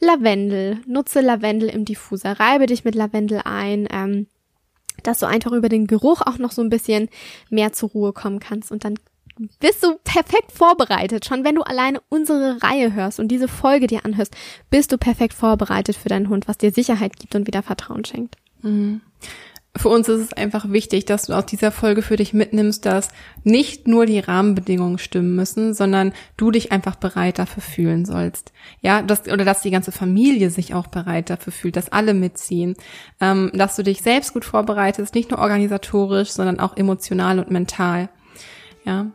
[0.00, 3.86] Lavendel, nutze Lavendel im Diffuser, reibe dich mit Lavendel ein.
[3.90, 4.26] Ähm,
[5.02, 7.08] dass du einfach über den Geruch auch noch so ein bisschen
[7.50, 8.94] mehr zur Ruhe kommen kannst und dann
[9.60, 11.24] bist du perfekt vorbereitet.
[11.24, 14.34] Schon wenn du alleine unsere Reihe hörst und diese Folge dir anhörst,
[14.70, 18.36] bist du perfekt vorbereitet für deinen Hund, was dir Sicherheit gibt und wieder Vertrauen schenkt.
[18.62, 19.00] Mhm.
[19.76, 23.10] Für uns ist es einfach wichtig, dass du aus dieser Folge für dich mitnimmst, dass
[23.44, 28.52] nicht nur die Rahmenbedingungen stimmen müssen, sondern du dich einfach bereit dafür fühlen sollst.
[28.80, 32.74] Ja, dass, oder dass die ganze Familie sich auch bereit dafür fühlt, dass alle mitziehen.
[33.20, 38.08] Ähm, dass du dich selbst gut vorbereitest, nicht nur organisatorisch, sondern auch emotional und mental.
[38.88, 39.06] Ja.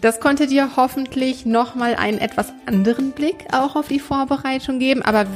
[0.00, 5.26] Das konnte dir hoffentlich nochmal einen etwas anderen Blick auch auf die Vorbereitung geben, aber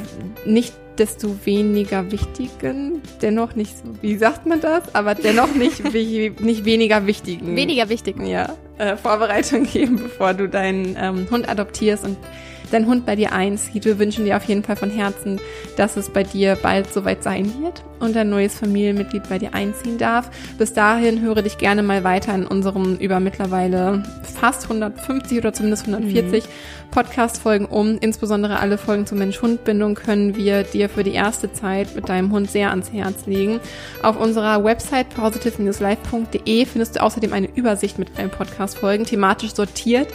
[0.45, 6.33] nicht desto weniger wichtigen, dennoch nicht so, wie sagt man das, aber dennoch nicht, wie,
[6.39, 7.55] nicht weniger wichtigen.
[7.55, 8.25] Weniger wichtigen.
[8.25, 12.17] Ja, äh, Vorbereitung geben, bevor du deinen ähm, Hund adoptierst und
[12.71, 13.85] dein Hund bei dir einzieht.
[13.85, 15.39] Wir wünschen dir auf jeden Fall von Herzen,
[15.77, 19.97] dass es bei dir bald soweit sein wird und ein neues Familienmitglied bei dir einziehen
[19.97, 20.29] darf.
[20.57, 25.87] Bis dahin höre dich gerne mal weiter in unserem über mittlerweile fast 150 oder zumindest
[25.87, 26.49] 140 mhm.
[26.91, 27.97] Podcast-Folgen um.
[27.99, 32.49] Insbesondere alle Folgen zur Mensch-Hund-Bindung können wir dir für die erste Zeit mit deinem Hund
[32.49, 33.59] sehr ans Herz legen.
[34.03, 40.07] Auf unserer Website positive-life.de findest du außerdem eine Übersicht mit allen Podcast-Folgen, thematisch sortiert.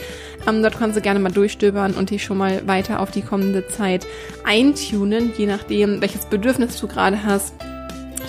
[0.46, 3.66] Ähm, dort kannst du gerne mal durchstöbern und dich schon mal weiter auf die kommende
[3.68, 4.06] Zeit
[4.44, 7.54] eintunen, je nachdem, welches Bedürfnis du gerade hast.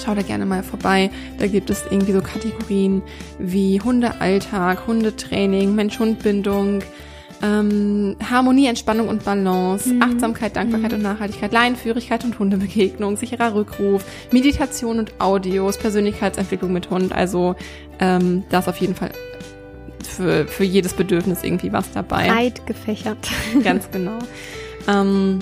[0.03, 1.09] Schau da gerne mal vorbei.
[1.39, 3.01] Da gibt es irgendwie so Kategorien
[3.39, 6.83] wie Hundealltag, Hundetraining, Mensch-Hund-Bindung,
[7.41, 10.01] ähm, Harmonie, Entspannung und Balance, mhm.
[10.01, 10.97] Achtsamkeit, Dankbarkeit mhm.
[10.97, 17.11] und Nachhaltigkeit, Leinenführigkeit und Hundebegegnung, sicherer Rückruf, Meditation und Audios, Persönlichkeitsentwicklung mit Hund.
[17.13, 17.55] Also
[17.99, 19.11] ähm, da ist auf jeden Fall
[20.03, 22.27] für, für jedes Bedürfnis irgendwie was dabei.
[22.27, 23.17] Breit gefächert.
[23.63, 24.19] Ganz genau.
[24.87, 25.39] Ähm,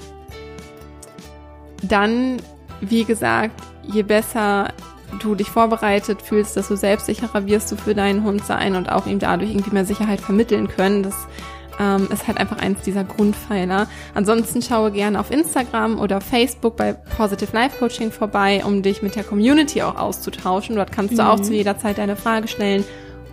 [1.81, 2.37] dann,
[2.81, 4.69] wie gesagt, je besser
[5.19, 9.19] du dich vorbereitet fühlst, desto selbstsicherer wirst du für deinen Hund sein und auch ihm
[9.19, 11.03] dadurch irgendwie mehr Sicherheit vermitteln können.
[11.03, 11.15] Das
[11.79, 13.87] ähm, ist halt einfach eins dieser Grundpfeiler.
[14.13, 19.15] Ansonsten schaue gerne auf Instagram oder Facebook bei Positive Life Coaching vorbei, um dich mit
[19.15, 20.75] der Community auch auszutauschen.
[20.75, 21.29] Dort kannst du mhm.
[21.29, 22.83] auch zu jeder Zeit deine Frage stellen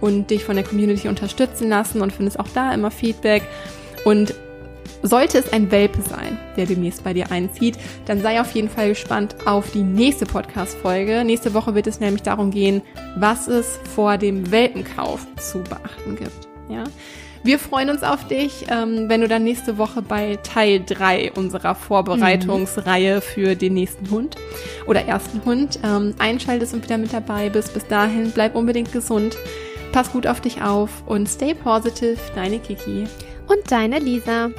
[0.02, 3.44] und dich von der Community unterstützen lassen und findest auch da immer Feedback.
[4.04, 4.34] Und
[5.02, 8.90] sollte es ein Welpe sein, der demnächst bei dir einzieht, dann sei auf jeden Fall
[8.90, 11.24] gespannt auf die nächste Podcast-Folge.
[11.24, 12.82] Nächste Woche wird es nämlich darum gehen,
[13.16, 16.48] was es vor dem Welpenkauf zu beachten gibt.
[16.68, 16.84] Ja.
[17.44, 21.74] Wir freuen uns auf dich, ähm, wenn du dann nächste Woche bei Teil 3 unserer
[21.74, 24.36] Vorbereitungsreihe für den nächsten Hund
[24.86, 27.74] oder ersten Hund ähm, einschaltest und wieder mit dabei bist.
[27.74, 29.36] Bis dahin, bleib unbedingt gesund,
[29.92, 33.04] pass gut auf dich auf und stay positive, deine Kiki.
[33.48, 34.50] Und deine Lisa.